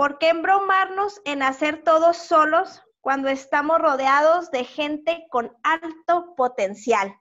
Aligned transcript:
¿Por 0.00 0.16
qué 0.16 0.30
embromarnos 0.30 1.20
en 1.26 1.42
hacer 1.42 1.82
todos 1.84 2.16
solos 2.16 2.82
cuando 3.02 3.28
estamos 3.28 3.78
rodeados 3.78 4.50
de 4.50 4.64
gente 4.64 5.26
con 5.28 5.54
alto 5.62 6.34
potencial? 6.36 7.14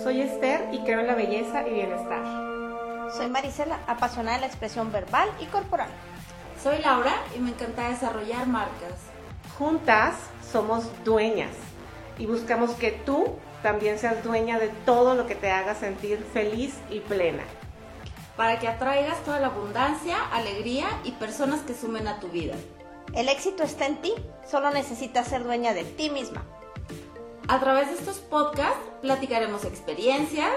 Soy 0.00 0.20
Esther 0.20 0.72
y 0.72 0.84
creo 0.84 1.00
en 1.00 1.08
la 1.08 1.16
belleza 1.16 1.66
y 1.66 1.74
bienestar. 1.74 2.22
Soy 3.10 3.28
Marisela, 3.28 3.80
apasionada 3.88 4.36
de 4.36 4.42
la 4.42 4.46
expresión 4.46 4.92
verbal 4.92 5.28
y 5.40 5.46
corporal. 5.46 5.90
Soy 6.62 6.78
Laura 6.78 7.24
y 7.36 7.40
me 7.40 7.50
encanta 7.50 7.88
desarrollar 7.88 8.46
marcas. 8.46 9.00
Juntas 9.58 10.14
somos 10.48 10.88
dueñas 11.02 11.56
y 12.18 12.26
buscamos 12.26 12.70
que 12.74 12.92
tú 12.92 13.36
también 13.62 13.98
seas 13.98 14.22
dueña 14.24 14.58
de 14.58 14.68
todo 14.84 15.14
lo 15.14 15.26
que 15.26 15.34
te 15.34 15.50
haga 15.50 15.74
sentir 15.74 16.18
feliz 16.32 16.74
y 16.90 17.00
plena. 17.00 17.44
Para 18.36 18.58
que 18.58 18.68
atraigas 18.68 19.22
toda 19.24 19.38
la 19.38 19.48
abundancia, 19.48 20.16
alegría 20.32 20.86
y 21.04 21.12
personas 21.12 21.60
que 21.60 21.74
sumen 21.74 22.08
a 22.08 22.18
tu 22.18 22.28
vida. 22.28 22.54
El 23.14 23.28
éxito 23.28 23.62
está 23.62 23.86
en 23.86 23.96
ti, 24.00 24.12
solo 24.50 24.70
necesitas 24.70 25.28
ser 25.28 25.44
dueña 25.44 25.74
de 25.74 25.84
ti 25.84 26.10
misma. 26.10 26.42
A 27.48 27.60
través 27.60 27.88
de 27.88 27.94
estos 27.94 28.18
podcasts 28.18 28.80
platicaremos 29.00 29.64
experiencias, 29.64 30.52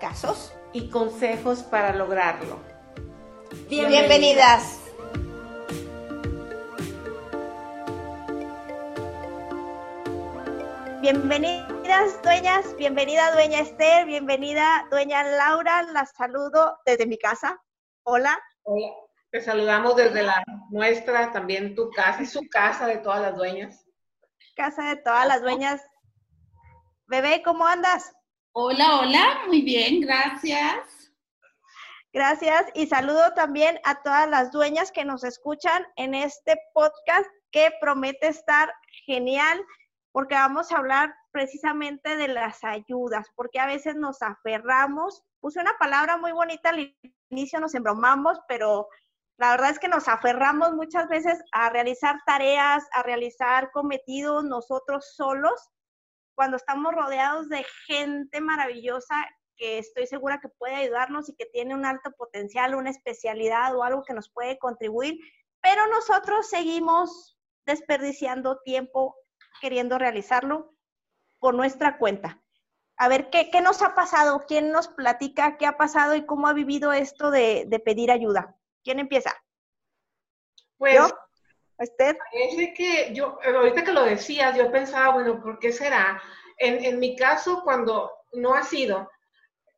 casos 0.00 0.52
y 0.72 0.90
consejos 0.90 1.62
para 1.62 1.94
lograrlo. 1.94 2.58
Bienvenidas. 3.68 4.80
Bienvenidas 11.00 11.79
dueñas, 12.22 12.76
bienvenida 12.76 13.32
dueña 13.32 13.58
Esther, 13.58 14.06
bienvenida 14.06 14.86
dueña 14.92 15.24
Laura, 15.24 15.82
la 15.82 16.06
saludo 16.06 16.78
desde 16.86 17.04
mi 17.04 17.18
casa. 17.18 17.60
Hola. 18.04 18.38
Hola, 18.62 18.86
te 19.32 19.40
saludamos 19.40 19.96
desde 19.96 20.22
la 20.22 20.44
nuestra, 20.70 21.32
también 21.32 21.74
tu 21.74 21.90
casa 21.90 22.22
y 22.22 22.26
su 22.26 22.48
casa 22.48 22.86
de 22.86 22.98
todas 22.98 23.20
las 23.20 23.34
dueñas. 23.34 23.84
Casa 24.54 24.84
de 24.84 24.96
todas 25.02 25.26
las 25.26 25.42
dueñas 25.42 25.82
Bebé, 27.06 27.42
¿cómo 27.42 27.66
andas? 27.66 28.12
Hola, 28.52 29.00
hola, 29.00 29.40
muy 29.48 29.62
bien, 29.62 30.00
gracias. 30.00 31.12
Gracias 32.12 32.66
y 32.74 32.86
saludo 32.86 33.34
también 33.34 33.80
a 33.82 34.00
todas 34.02 34.30
las 34.30 34.52
dueñas 34.52 34.92
que 34.92 35.04
nos 35.04 35.24
escuchan 35.24 35.84
en 35.96 36.14
este 36.14 36.56
podcast 36.72 37.28
que 37.50 37.72
promete 37.80 38.28
estar 38.28 38.72
genial 39.06 39.60
porque 40.12 40.34
vamos 40.34 40.70
a 40.70 40.76
hablar 40.76 41.14
precisamente 41.32 42.16
de 42.16 42.28
las 42.28 42.62
ayudas, 42.64 43.28
porque 43.34 43.58
a 43.58 43.66
veces 43.66 43.96
nos 43.96 44.22
aferramos, 44.22 45.22
puse 45.40 45.60
una 45.60 45.76
palabra 45.78 46.16
muy 46.16 46.32
bonita 46.32 46.70
al 46.70 46.96
inicio, 47.30 47.60
nos 47.60 47.74
embromamos, 47.74 48.38
pero 48.48 48.88
la 49.38 49.52
verdad 49.52 49.70
es 49.70 49.78
que 49.78 49.88
nos 49.88 50.08
aferramos 50.08 50.74
muchas 50.74 51.08
veces 51.08 51.42
a 51.52 51.70
realizar 51.70 52.16
tareas, 52.26 52.86
a 52.92 53.02
realizar 53.02 53.70
cometidos 53.72 54.44
nosotros 54.44 55.14
solos 55.14 55.70
cuando 56.34 56.56
estamos 56.56 56.94
rodeados 56.94 57.48
de 57.48 57.64
gente 57.86 58.40
maravillosa 58.40 59.26
que 59.56 59.78
estoy 59.78 60.06
segura 60.06 60.40
que 60.40 60.48
puede 60.48 60.74
ayudarnos 60.74 61.28
y 61.28 61.36
que 61.36 61.46
tiene 61.46 61.74
un 61.74 61.84
alto 61.84 62.10
potencial, 62.12 62.74
una 62.74 62.90
especialidad 62.90 63.76
o 63.76 63.82
algo 63.82 64.02
que 64.04 64.14
nos 64.14 64.30
puede 64.30 64.58
contribuir, 64.58 65.18
pero 65.62 65.86
nosotros 65.88 66.48
seguimos 66.48 67.38
desperdiciando 67.66 68.60
tiempo 68.62 69.14
queriendo 69.60 69.98
realizarlo 69.98 70.74
por 71.40 71.54
nuestra 71.54 71.98
cuenta. 71.98 72.40
A 72.96 73.08
ver, 73.08 73.30
¿qué, 73.30 73.50
qué 73.50 73.60
nos 73.60 73.82
ha 73.82 73.94
pasado? 73.94 74.44
¿Quién 74.46 74.70
nos 74.70 74.88
platica 74.88 75.56
qué 75.56 75.66
ha 75.66 75.76
pasado 75.76 76.14
y 76.14 76.26
cómo 76.26 76.46
ha 76.46 76.52
vivido 76.52 76.92
esto 76.92 77.30
de, 77.30 77.64
de 77.66 77.78
pedir 77.80 78.12
ayuda? 78.12 78.56
¿Quién 78.84 79.00
empieza? 79.00 79.34
Pues, 80.76 80.94
¿Yo? 80.94 81.08
Esther. 81.78 82.18
Parece 82.30 82.74
que 82.74 83.14
yo, 83.14 83.38
ahorita 83.42 83.84
que 83.84 83.92
lo 83.92 84.04
decías, 84.04 84.56
yo 84.56 84.70
pensaba, 84.70 85.14
bueno, 85.14 85.42
¿por 85.42 85.58
qué 85.58 85.72
será? 85.72 86.22
En, 86.58 86.84
en 86.84 86.98
mi 86.98 87.16
caso, 87.16 87.62
cuando 87.64 88.12
no 88.34 88.54
ha 88.54 88.62
sido, 88.62 89.10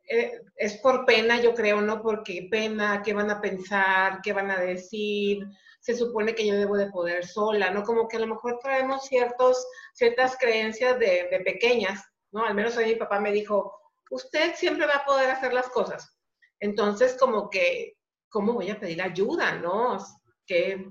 eh, 0.08 0.42
es 0.56 0.78
por 0.78 1.06
pena, 1.06 1.40
yo 1.40 1.54
creo, 1.54 1.80
¿no? 1.80 2.02
Porque 2.02 2.48
pena, 2.50 3.02
¿qué 3.04 3.14
van 3.14 3.30
a 3.30 3.40
pensar? 3.40 4.20
¿Qué 4.20 4.32
van 4.32 4.50
a 4.50 4.58
decir? 4.58 5.46
Se 5.82 5.94
supone 5.94 6.34
que 6.34 6.46
yo 6.46 6.54
debo 6.54 6.78
de 6.78 6.90
poder 6.90 7.26
sola, 7.26 7.70
¿no? 7.70 7.82
Como 7.82 8.08
que 8.08 8.16
a 8.16 8.20
lo 8.20 8.28
mejor 8.28 8.58
traemos 8.60 9.04
ciertos, 9.04 9.66
ciertas 9.92 10.38
creencias 10.38 10.98
de, 10.98 11.28
de 11.30 11.40
pequeñas, 11.44 12.02
¿no? 12.30 12.46
Al 12.46 12.54
menos 12.54 12.78
a 12.78 12.80
mi 12.80 12.94
papá 12.94 13.20
me 13.20 13.32
dijo, 13.32 13.78
usted 14.10 14.54
siempre 14.54 14.86
va 14.86 14.94
a 14.94 15.04
poder 15.04 15.28
hacer 15.30 15.52
las 15.52 15.68
cosas. 15.68 16.18
Entonces, 16.58 17.18
como 17.20 17.50
que, 17.50 17.98
¿cómo 18.30 18.54
voy 18.54 18.70
a 18.70 18.80
pedir 18.80 19.02
ayuda, 19.02 19.52
no? 19.56 19.98
Que 20.46 20.86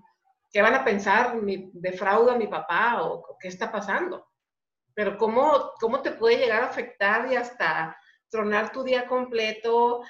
¿Qué 0.52 0.62
van 0.62 0.76
a 0.76 0.84
pensar? 0.84 1.40
¿Defrauda 1.72 2.34
a 2.34 2.38
mi 2.38 2.48
papá 2.48 3.04
o 3.04 3.38
qué 3.40 3.48
está 3.48 3.72
pasando? 3.72 4.28
Pero 4.94 5.18
¿cómo, 5.18 5.72
¿cómo 5.80 6.02
te 6.02 6.12
puede 6.12 6.38
llegar 6.38 6.64
a 6.64 6.68
afectar 6.68 7.32
y 7.32 7.38
hasta 7.38 7.98
tronar 8.30 8.72
tu 8.72 8.84
día 8.84 9.08
completo, 9.08 10.04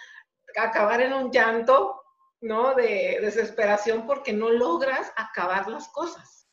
acabar 0.57 1.01
en 1.01 1.13
un 1.13 1.31
llanto, 1.31 2.00
¿no? 2.41 2.75
De 2.75 3.19
desesperación 3.21 4.05
porque 4.05 4.33
no 4.33 4.49
logras 4.49 5.11
acabar 5.15 5.67
las 5.67 5.87
cosas. 5.89 6.47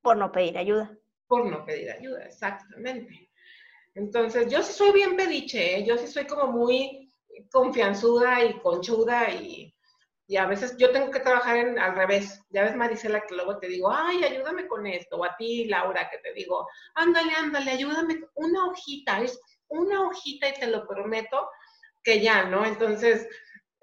Por 0.00 0.16
no 0.16 0.32
pedir 0.32 0.58
ayuda. 0.58 0.96
Por 1.26 1.46
no 1.46 1.64
pedir 1.64 1.90
ayuda, 1.90 2.24
exactamente. 2.24 3.30
Entonces, 3.94 4.50
yo 4.50 4.62
sí 4.62 4.72
soy 4.72 4.92
bien 4.92 5.16
pediche, 5.16 5.78
¿eh? 5.78 5.84
yo 5.84 5.96
sí 5.96 6.06
soy 6.06 6.26
como 6.26 6.50
muy 6.52 7.08
confianzuda 7.50 8.44
y 8.44 8.58
conchuda 8.60 9.30
y 9.30 9.74
y 10.26 10.36
a 10.38 10.46
veces 10.46 10.76
yo 10.78 10.90
tengo 10.90 11.10
que 11.10 11.20
trabajar 11.20 11.56
en, 11.56 11.78
al 11.78 11.96
revés. 11.96 12.42
Ya 12.48 12.62
ves, 12.62 12.74
Marisela, 12.74 13.26
que 13.26 13.34
luego 13.34 13.58
te 13.58 13.68
digo, 13.68 13.92
ay, 13.92 14.24
ayúdame 14.24 14.66
con 14.66 14.86
esto. 14.86 15.16
O 15.16 15.24
a 15.24 15.36
ti, 15.36 15.66
Laura, 15.66 16.08
que 16.10 16.18
te 16.18 16.32
digo, 16.32 16.66
ándale, 16.94 17.32
ándale, 17.34 17.72
ayúdame. 17.72 18.20
Una 18.34 18.66
hojita, 18.66 19.20
es 19.20 19.38
una 19.68 20.02
hojita 20.02 20.48
y 20.48 20.54
te 20.54 20.66
lo 20.68 20.86
prometo 20.86 21.50
que 22.02 22.20
ya, 22.20 22.44
¿no? 22.44 22.64
Entonces, 22.64 23.28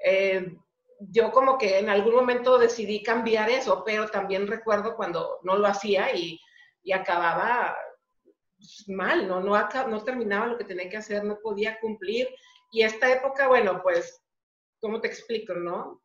eh, 0.03 0.55
yo 0.99 1.31
como 1.31 1.57
que 1.57 1.79
en 1.79 1.89
algún 1.89 2.15
momento 2.15 2.57
decidí 2.57 3.01
cambiar 3.01 3.49
eso, 3.49 3.83
pero 3.83 4.07
también 4.07 4.47
recuerdo 4.47 4.95
cuando 4.95 5.39
no 5.43 5.57
lo 5.57 5.67
hacía 5.67 6.15
y, 6.15 6.39
y 6.83 6.91
acababa 6.91 7.75
mal, 8.87 9.27
¿no? 9.27 9.39
No, 9.39 9.57
no 9.87 10.03
terminaba 10.03 10.47
lo 10.47 10.57
que 10.57 10.65
tenía 10.65 10.89
que 10.89 10.97
hacer, 10.97 11.23
no 11.23 11.39
podía 11.39 11.79
cumplir. 11.79 12.29
Y 12.71 12.83
esta 12.83 13.11
época, 13.11 13.47
bueno, 13.47 13.81
pues, 13.81 14.21
¿cómo 14.79 15.01
te 15.01 15.07
explico, 15.07 15.53
no? 15.55 16.01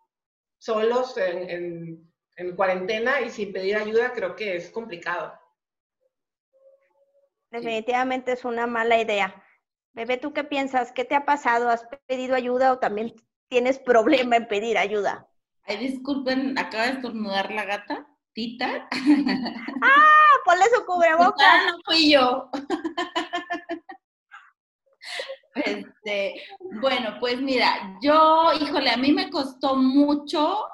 solos 0.59 1.17
en, 1.17 2.07
cuarentena 2.55 3.21
y 3.21 3.31
sin 3.31 3.53
pedir 3.53 3.77
ayuda, 3.77 4.13
creo 4.13 4.37
que 4.37 4.57
es 4.57 4.71
complicado. 4.71 5.33
Definitivamente 7.51 8.33
es 8.33 8.45
una 8.45 8.67
mala 8.67 9.01
idea. 9.01 9.43
Bebé, 9.95 10.19
¿tú 10.19 10.35
qué 10.35 10.45
piensas? 10.45 10.93
¿Qué 10.93 11.05
te 11.05 11.15
ha 11.15 11.25
pasado? 11.25 11.71
¿Has 11.71 11.87
pedido 12.07 12.35
ayuda 12.35 12.73
o 12.73 12.79
también 12.79 13.15
tienes 13.49 13.79
problema 13.79 14.37
en 14.37 14.49
pedir 14.49 14.79
ayuda? 14.79 15.29
Ay, 15.65 15.79
disculpen, 15.79 16.59
acaba 16.59 16.87
de 16.87 16.93
estornudar 16.93 17.53
la 17.53 17.65
gata, 17.65 18.07
Tita. 18.33 18.89
¡Ah! 19.83 20.13
Ponle 20.45 20.65
su 20.75 20.85
cubrebocas. 20.85 21.65
No, 21.67 21.73
no 21.73 21.79
fui 21.85 22.13
yo. 22.13 22.51
Este, 25.57 26.43
bueno, 26.83 27.17
pues 27.19 27.41
mira, 27.41 27.99
yo, 28.03 28.53
híjole, 28.61 28.91
a 28.91 28.97
mí 28.97 29.13
me 29.13 29.31
costó 29.31 29.75
mucho 29.75 30.69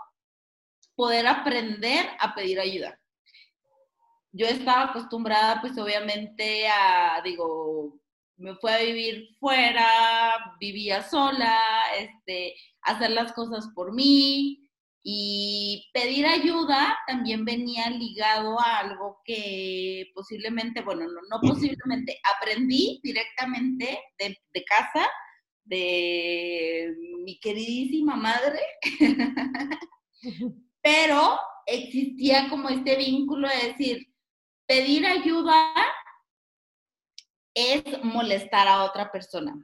poder 0.97 1.27
aprender 1.27 2.07
a 2.19 2.35
pedir 2.35 2.59
ayuda. 2.59 2.99
Yo 4.33 4.47
estaba 4.47 4.91
acostumbrada, 4.91 5.61
pues 5.61 5.79
obviamente, 5.79 6.67
a, 6.69 7.21
digo, 7.23 8.01
me 8.43 8.57
fui 8.57 8.71
a 8.71 8.79
vivir 8.79 9.37
fuera, 9.39 10.57
vivía 10.59 11.03
sola, 11.03 11.59
este, 11.99 12.55
hacer 12.83 13.11
las 13.11 13.33
cosas 13.33 13.69
por 13.75 13.95
mí, 13.95 14.69
y 15.05 15.91
pedir 15.93 16.27
ayuda 16.27 16.97
también 17.07 17.45
venía 17.45 17.91
ligado 17.91 18.61
a 18.61 18.79
algo 18.79 19.21
que 19.25 20.07
posiblemente, 20.15 20.83
bueno, 20.83 21.07
no, 21.07 21.21
no 21.29 21.41
posiblemente, 21.41 22.21
aprendí 22.37 23.01
directamente 23.03 23.99
de, 24.19 24.37
de 24.53 24.65
casa, 24.65 25.09
de 25.65 26.95
mi 27.25 27.39
queridísima 27.41 28.17
madre, 28.17 28.61
pero 30.83 31.39
existía 31.67 32.49
como 32.49 32.69
este 32.69 32.97
vínculo 32.97 33.49
de 33.49 33.69
decir, 33.69 34.07
pedir 34.67 35.07
ayuda 35.07 35.75
es 37.55 37.83
molestar 38.03 38.69
a 38.69 38.85
otra 38.85 39.11
persona. 39.11 39.55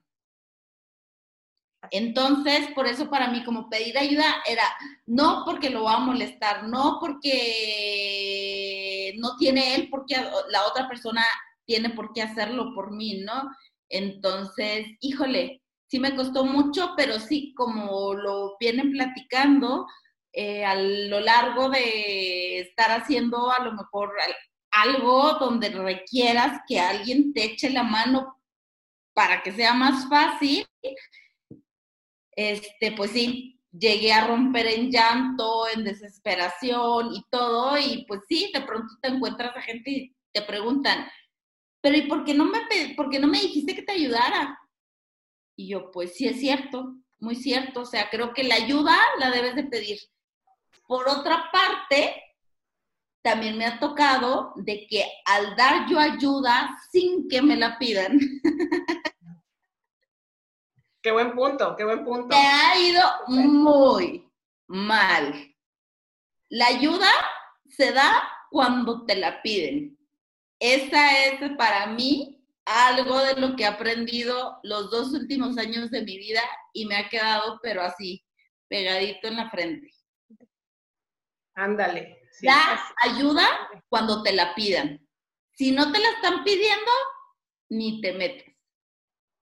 Entonces, 1.90 2.68
por 2.74 2.86
eso 2.86 3.08
para 3.08 3.28
mí 3.28 3.42
como 3.44 3.70
pedir 3.70 3.96
ayuda 3.96 4.42
era 4.46 4.64
no 5.06 5.44
porque 5.44 5.70
lo 5.70 5.84
va 5.84 5.94
a 5.94 6.00
molestar, 6.00 6.64
no 6.64 6.98
porque 7.00 9.14
no 9.18 9.36
tiene 9.36 9.76
él, 9.76 9.88
porque 9.90 10.16
la 10.50 10.66
otra 10.66 10.88
persona 10.88 11.24
tiene 11.64 11.90
por 11.90 12.12
qué 12.12 12.22
hacerlo 12.22 12.74
por 12.74 12.90
mí, 12.92 13.22
¿no? 13.24 13.48
Entonces, 13.88 14.86
híjole, 15.00 15.62
sí 15.86 16.00
me 16.00 16.16
costó 16.16 16.44
mucho, 16.44 16.94
pero 16.96 17.20
sí, 17.20 17.54
como 17.54 18.14
lo 18.14 18.56
vienen 18.58 18.90
platicando, 18.92 19.86
eh, 20.32 20.64
a 20.64 20.74
lo 20.74 21.20
largo 21.20 21.70
de 21.70 22.60
estar 22.60 22.90
haciendo 22.90 23.50
a 23.50 23.62
lo 23.64 23.72
mejor 23.72 24.12
algo 24.70 25.34
donde 25.34 25.70
requieras 25.70 26.60
que 26.66 26.78
alguien 26.80 27.32
te 27.32 27.44
eche 27.44 27.70
la 27.70 27.82
mano 27.82 28.40
para 29.14 29.42
que 29.42 29.52
sea 29.52 29.74
más 29.74 30.08
fácil, 30.08 30.66
este, 32.36 32.92
pues 32.92 33.10
sí, 33.10 33.58
llegué 33.72 34.12
a 34.12 34.26
romper 34.26 34.66
en 34.66 34.90
llanto, 34.90 35.66
en 35.68 35.84
desesperación 35.84 37.12
y 37.12 37.24
todo, 37.30 37.76
y 37.78 38.04
pues 38.06 38.22
sí, 38.28 38.50
de 38.54 38.60
pronto 38.60 38.94
te 39.02 39.08
encuentras 39.08 39.56
a 39.56 39.62
gente 39.62 39.90
y 39.90 40.16
te 40.32 40.42
preguntan, 40.42 41.08
pero 41.80 41.96
¿y 41.96 42.02
por 42.02 42.24
qué 42.24 42.34
no 42.34 42.44
me, 42.44 42.60
por 42.96 43.10
qué 43.10 43.18
no 43.18 43.26
me 43.26 43.40
dijiste 43.40 43.74
que 43.74 43.82
te 43.82 43.92
ayudara? 43.92 44.58
Y 45.56 45.68
yo, 45.68 45.90
pues 45.90 46.14
sí 46.16 46.26
es 46.28 46.38
cierto, 46.38 46.94
muy 47.18 47.34
cierto, 47.34 47.80
o 47.80 47.86
sea, 47.86 48.08
creo 48.10 48.32
que 48.32 48.44
la 48.44 48.54
ayuda 48.54 48.96
la 49.18 49.30
debes 49.30 49.56
de 49.56 49.64
pedir. 49.64 49.98
Por 50.86 51.08
otra 51.08 51.50
parte, 51.52 52.22
también 53.22 53.58
me 53.58 53.66
ha 53.66 53.78
tocado 53.78 54.52
de 54.56 54.86
que 54.86 55.04
al 55.24 55.56
dar 55.56 55.88
yo 55.88 55.98
ayuda 55.98 56.78
sin 56.90 57.28
que 57.28 57.42
me 57.42 57.56
la 57.56 57.78
pidan. 57.78 58.18
Qué 61.00 61.12
buen 61.12 61.32
punto, 61.32 61.76
qué 61.76 61.84
buen 61.84 62.04
punto. 62.04 62.36
Me 62.36 62.46
ha 62.46 62.78
ido 62.78 63.02
muy 63.28 64.28
mal. 64.66 65.54
La 66.48 66.66
ayuda 66.66 67.08
se 67.64 67.92
da 67.92 68.28
cuando 68.50 69.06
te 69.06 69.14
la 69.14 69.40
piden. 69.40 69.96
Esa 70.58 71.24
es 71.24 71.40
para 71.56 71.86
mí 71.86 72.44
algo 72.64 73.20
de 73.20 73.36
lo 73.36 73.54
que 73.54 73.62
he 73.62 73.66
aprendido 73.66 74.58
los 74.64 74.90
dos 74.90 75.12
últimos 75.12 75.56
años 75.56 75.90
de 75.90 76.02
mi 76.02 76.18
vida 76.18 76.42
y 76.72 76.84
me 76.84 76.96
ha 76.96 77.08
quedado, 77.08 77.60
pero 77.62 77.82
así, 77.82 78.24
pegadito 78.68 79.28
en 79.28 79.36
la 79.36 79.50
frente. 79.50 79.90
Ándale. 81.58 82.20
Da 82.40 82.80
ayuda 83.02 83.44
cuando 83.88 84.22
te 84.22 84.32
la 84.32 84.54
pidan. 84.54 85.04
Si 85.54 85.72
no 85.72 85.90
te 85.90 85.98
la 85.98 86.08
están 86.10 86.44
pidiendo, 86.44 86.90
ni 87.68 88.00
te 88.00 88.12
metes. 88.12 88.54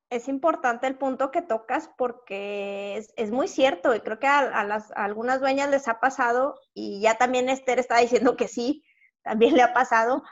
Es 0.09 0.29
importante 0.29 0.87
el 0.87 0.97
punto 0.97 1.31
que 1.31 1.43
tocas 1.43 1.91
porque 1.99 3.05
es, 3.17 3.31
muy 3.31 3.49
cierto 3.49 3.95
y 3.95 4.01
creo 4.01 4.19
que 4.19 4.29
a, 4.29 4.65
las, 4.65 4.93
a 4.93 5.05
algunas 5.05 5.41
dueñas 5.41 5.69
les 5.69 5.89
ha 5.89 6.01
pasado 6.01 6.59
y 6.73 7.01
ya 7.03 7.19
también 7.19 7.51
Esther 7.51 7.81
está 7.81 7.99
diciendo 7.99 8.37
que 8.37 8.49
sí, 8.49 8.83
también 9.23 9.55
le 9.55 9.63
ha 9.63 9.75
pasado 9.75 10.23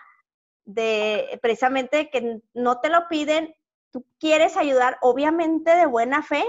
de 0.65 1.39
precisamente 1.43 2.09
que 2.09 2.41
no 2.55 2.81
te 2.81 2.89
lo 2.89 3.09
piden, 3.09 3.55
tú 3.91 4.07
quieres 4.19 4.57
ayudar, 4.57 4.97
obviamente 5.03 5.75
de 5.75 5.87
buena 5.87 6.23
fe, 6.23 6.45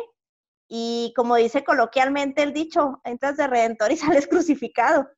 y 0.67 1.13
como 1.15 1.35
dice 1.35 1.63
coloquialmente 1.63 2.43
el 2.43 2.53
dicho, 2.53 3.01
entras 3.03 3.38
de 3.38 3.47
redentor 3.47 3.91
y 3.91 3.97
sales 3.97 4.27
crucificado. 4.27 5.09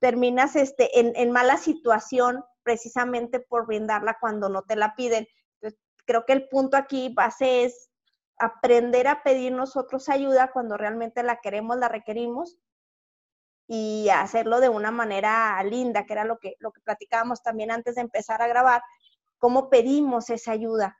Terminas 0.00 0.56
este, 0.56 0.98
en, 0.98 1.12
en 1.14 1.30
mala 1.30 1.56
situación 1.56 2.44
precisamente 2.62 3.40
por 3.40 3.66
brindarla 3.66 4.18
cuando 4.20 4.48
no 4.48 4.62
te 4.62 4.76
la 4.76 4.94
piden. 4.94 5.26
Entonces, 5.54 5.80
creo 6.04 6.26
que 6.26 6.32
el 6.32 6.48
punto 6.48 6.76
aquí 6.76 7.12
base 7.14 7.64
es 7.64 7.90
aprender 8.38 9.06
a 9.06 9.22
pedir 9.22 9.52
nosotros 9.52 10.08
ayuda 10.08 10.50
cuando 10.50 10.76
realmente 10.76 11.22
la 11.22 11.40
queremos, 11.40 11.76
la 11.76 11.88
requerimos 11.88 12.56
y 13.68 14.08
hacerlo 14.08 14.60
de 14.60 14.68
una 14.68 14.90
manera 14.90 15.62
linda, 15.62 16.04
que 16.06 16.14
era 16.14 16.24
lo 16.24 16.38
que, 16.38 16.56
lo 16.58 16.72
que 16.72 16.80
platicábamos 16.80 17.42
también 17.42 17.70
antes 17.70 17.94
de 17.94 18.00
empezar 18.00 18.42
a 18.42 18.48
grabar, 18.48 18.82
cómo 19.38 19.70
pedimos 19.70 20.30
esa 20.30 20.52
ayuda 20.52 20.98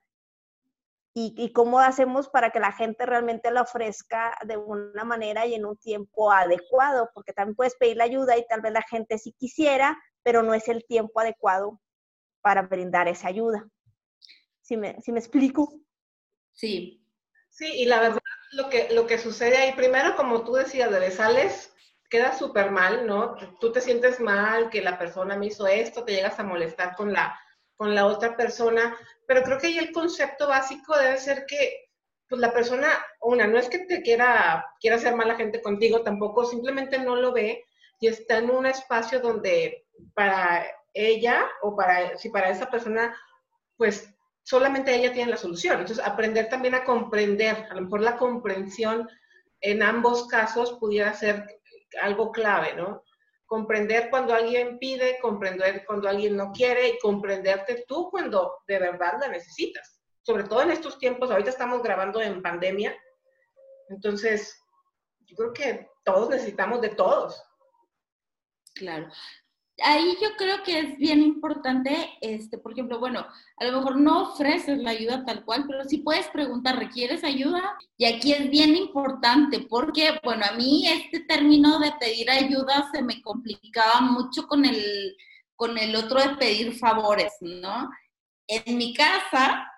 y, 1.13 1.53
cómo 1.53 1.81
hacemos 1.81 2.29
para 2.29 2.51
que 2.51 2.61
la 2.61 2.73
gente 2.73 3.05
realmente 3.05 3.51
la 3.51 3.63
ofrezca 3.63 4.37
de 4.47 4.57
una 4.57 5.05
manera 5.05 5.45
y 5.45 5.55
en 5.55 5.67
un 5.67 5.77
tiempo 5.77 6.31
adecuado, 6.31 7.11
porque 7.15 7.33
también 7.33 7.57
puedes 7.57 7.75
pedir 7.77 7.97
la 7.97 8.05
ayuda 8.05 8.39
y 8.39 8.47
tal 8.47 8.61
vez 8.61 8.73
la 8.73 8.83
gente 8.83 9.19
sí 9.19 9.35
quisiera, 9.37 9.99
pero 10.23 10.43
no 10.43 10.55
es 10.55 10.69
el 10.69 10.85
tiempo 10.87 11.21
adecuado 11.21 11.81
para 12.43 12.63
brindar 12.63 13.09
esa 13.09 13.29
ayuda. 13.29 13.69
¿Sí 14.61 14.77
me, 14.77 14.97
me 15.05 15.19
explico? 15.19 15.73
Sí. 16.53 17.05
Sí, 17.49 17.67
y 17.67 17.87
la 17.87 18.01
verdad, 18.01 18.21
lo 18.53 18.69
que, 18.69 18.89
lo 18.93 19.07
que 19.07 19.19
sucede 19.19 19.57
ahí, 19.57 19.73
primero, 19.73 20.15
como 20.15 20.45
tú 20.45 20.53
decías, 20.53 20.91
de 20.91 21.11
sales 21.11 21.75
queda 22.09 22.37
súper 22.37 22.71
mal, 22.71 23.07
¿no? 23.07 23.37
Tú 23.61 23.73
te 23.73 23.81
sientes 23.81 24.21
mal 24.21 24.71
que 24.71 24.83
la 24.83 24.99
persona 24.99 25.37
me 25.37 25.47
hizo 25.47 25.67
esto, 25.67 26.05
te 26.05 26.13
llegas 26.13 26.39
a 26.39 26.45
molestar 26.45 26.95
con 26.97 27.13
la, 27.13 27.39
con 27.81 27.95
la 27.95 28.05
otra 28.05 28.37
persona, 28.37 28.95
pero 29.27 29.43
creo 29.43 29.57
que 29.57 29.69
ahí 29.69 29.79
el 29.79 29.91
concepto 29.91 30.47
básico 30.47 30.95
debe 30.99 31.17
ser 31.17 31.47
que 31.47 31.89
pues 32.29 32.39
la 32.39 32.53
persona, 32.53 32.87
una, 33.23 33.47
no 33.47 33.59
es 33.59 33.71
que 33.71 33.79
te 33.79 34.03
quiera, 34.03 34.67
quiera 34.83 34.97
hacer 34.97 35.17
mala 35.17 35.37
gente 35.37 35.63
contigo, 35.63 36.03
tampoco, 36.03 36.45
simplemente 36.45 36.99
no 36.99 37.17
lo 37.17 37.33
ve 37.33 37.65
y 37.99 38.09
está 38.09 38.37
en 38.37 38.51
un 38.51 38.67
espacio 38.67 39.21
donde 39.21 39.87
para 40.13 40.67
ella 40.93 41.47
o 41.63 41.75
para, 41.75 42.19
si 42.19 42.29
para 42.29 42.51
esa 42.51 42.71
persona, 42.71 43.17
pues 43.79 44.13
solamente 44.43 44.95
ella 44.95 45.15
tiene 45.15 45.31
la 45.31 45.39
solución. 45.39 45.81
Entonces, 45.81 46.05
aprender 46.05 46.51
también 46.51 46.75
a 46.75 46.85
comprender, 46.85 47.67
a 47.71 47.75
lo 47.77 47.81
mejor 47.81 48.03
la 48.03 48.19
comprensión 48.19 49.09
en 49.63 49.83
ambos 49.83 50.29
casos 50.29 50.75
pudiera 50.79 51.15
ser 51.15 51.47
algo 52.03 52.31
clave, 52.31 52.75
¿no? 52.75 53.03
Comprender 53.51 54.11
cuando 54.11 54.33
alguien 54.33 54.79
pide, 54.79 55.19
comprender 55.21 55.85
cuando 55.85 56.09
alguien 56.09 56.37
no 56.37 56.53
quiere 56.53 56.91
y 56.91 56.99
comprenderte 57.01 57.85
tú 57.89 58.09
cuando 58.09 58.63
de 58.69 58.79
verdad 58.79 59.15
la 59.21 59.27
necesitas. 59.27 60.01
Sobre 60.23 60.45
todo 60.45 60.63
en 60.63 60.71
estos 60.71 61.01
tiempos, 61.01 61.33
ahorita 61.33 61.51
estamos 61.51 61.83
grabando 61.83 62.23
en 62.23 62.43
pandemia, 62.43 62.97
entonces 63.89 64.57
yo 65.27 65.35
creo 65.35 65.53
que 65.53 65.91
todos 66.05 66.29
necesitamos 66.31 66.81
de 66.81 66.91
todos. 66.91 67.43
Claro 68.75 69.09
ahí 69.83 70.17
yo 70.21 70.29
creo 70.37 70.63
que 70.63 70.79
es 70.79 70.99
bien 70.99 71.23
importante, 71.23 72.11
este, 72.21 72.59
por 72.59 72.73
ejemplo, 72.73 72.99
bueno, 72.99 73.27
a 73.57 73.65
lo 73.65 73.79
mejor 73.79 74.01
no 74.01 74.23
ofreces 74.23 74.79
la 74.79 74.91
ayuda 74.91 75.25
tal 75.25 75.45
cual, 75.45 75.65
pero 75.67 75.85
sí 75.85 75.99
puedes 75.99 76.29
preguntar, 76.29 76.79
¿requieres 76.79 77.25
ayuda? 77.25 77.77
Y 77.97 78.07
aquí 78.07 78.33
es 78.33 78.51
bien 78.51 78.77
importante 78.77 79.67
porque, 79.69 80.19
bueno, 80.23 80.45
a 80.49 80.55
mí 80.55 80.87
este 80.89 81.21
término 81.21 81.79
de 81.79 81.93
pedir 82.01 82.31
ayuda 82.31 82.89
se 82.93 83.03
me 83.03 83.23
complicaba 83.23 84.01
mucho 84.01 84.47
con 84.47 84.65
el, 84.65 85.17
con 85.57 85.77
el 85.79 85.97
otro 85.97 86.21
de 86.21 86.37
pedir 86.37 86.73
favores, 86.79 87.35
¿no? 87.41 87.91
En 88.47 88.77
mi 88.77 88.95
casa, 88.95 89.71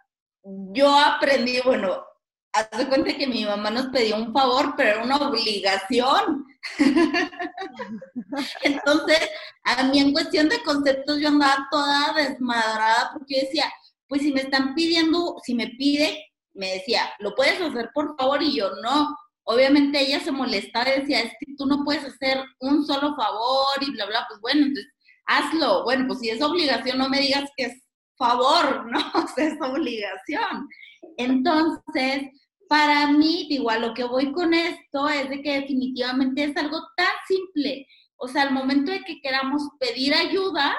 yo 0.45 0.97
aprendí, 0.99 1.61
bueno, 1.65 2.05
haz 2.53 2.71
de 2.77 2.89
cuenta 2.89 3.17
que 3.17 3.27
mi 3.27 3.45
mamá 3.45 3.71
nos 3.71 3.87
pedía 3.87 4.17
un 4.17 4.33
favor, 4.33 4.75
pero 4.77 4.91
era 4.91 5.05
una 5.05 5.17
obligación. 5.17 6.47
Entonces, 8.63 9.19
a 9.65 9.83
mí 9.85 9.99
en 9.99 10.13
cuestión 10.13 10.49
de 10.49 10.63
conceptos 10.63 11.21
yo 11.21 11.29
andaba 11.29 11.69
toda 11.71 12.13
desmadrada 12.15 13.11
porque 13.13 13.35
yo 13.35 13.41
decía, 13.43 13.73
pues 14.09 14.23
si 14.23 14.33
me 14.33 14.43
están 14.43 14.75
pidiendo, 14.75 15.37
si 15.43 15.55
me 15.55 15.69
pide, 15.69 16.25
me 16.55 16.75
decía, 16.75 17.13
¿lo 17.19 17.35
puedes 17.35 17.61
hacer 17.61 17.91
por 17.95 18.17
favor? 18.17 18.43
Y 18.43 18.57
yo 18.57 18.71
no. 18.83 19.17
Obviamente 19.45 20.01
ella 20.01 20.21
se 20.21 20.31
molestaba 20.31 20.89
y 20.91 21.01
decía, 21.01 21.21
es 21.21 21.33
que 21.41 21.55
tú 21.57 21.67
no 21.67 21.83
puedes 21.85 22.05
hacer 22.05 22.43
un 22.61 22.87
solo 22.87 23.17
favor 23.17 23.77
y 23.81 23.91
bla, 23.93 24.07
bla, 24.07 24.25
pues 24.29 24.41
bueno, 24.41 24.67
entonces 24.67 24.93
hazlo. 25.27 25.85
Bueno, 25.85 26.07
pues 26.07 26.21
si 26.21 26.31
es 26.31 26.41
obligación, 26.43 26.99
no 26.99 27.09
me 27.09 27.21
digas 27.21 27.51
que 27.57 27.65
es 27.65 27.83
favor, 28.17 28.87
¿no? 28.91 29.01
Es 29.37 29.55
obligación. 29.61 30.69
Entonces, 31.17 32.25
para 32.73 33.07
mí, 33.09 33.47
digo, 33.51 33.69
a 33.69 33.77
lo 33.77 33.93
que 33.93 34.03
voy 34.03 34.33
con 34.33 34.55
esto 34.55 35.07
es 35.07 35.29
de 35.29 35.43
que 35.43 35.61
definitivamente 35.61 36.45
es 36.45 36.57
algo 36.57 36.81
tan 36.97 37.13
simple. 37.29 37.87
O 38.17 38.29
sea, 38.29 38.45
al 38.45 38.53
momento 38.55 38.91
de 38.91 39.05
que 39.05 39.21
queramos 39.21 39.63
pedir 39.79 40.15
ayuda, 40.15 40.75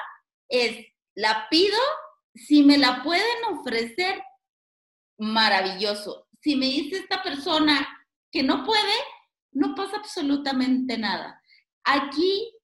es, 0.48 0.76
la 1.14 1.46
pido, 1.48 1.78
si 2.34 2.64
me 2.64 2.78
la 2.78 3.00
pueden 3.04 3.44
ofrecer, 3.48 4.20
maravilloso. 5.18 6.26
Si 6.42 6.56
me 6.56 6.66
dice 6.66 6.96
esta 6.96 7.22
persona 7.22 7.86
que 8.32 8.42
no 8.42 8.64
puede, 8.64 8.96
no 9.52 9.76
pasa 9.76 9.98
absolutamente 9.98 10.98
nada. 10.98 11.40
Aquí 11.84 12.58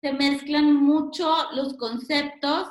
se 0.00 0.12
mezclan 0.12 0.76
mucho 0.76 1.50
los 1.54 1.74
conceptos 1.76 2.68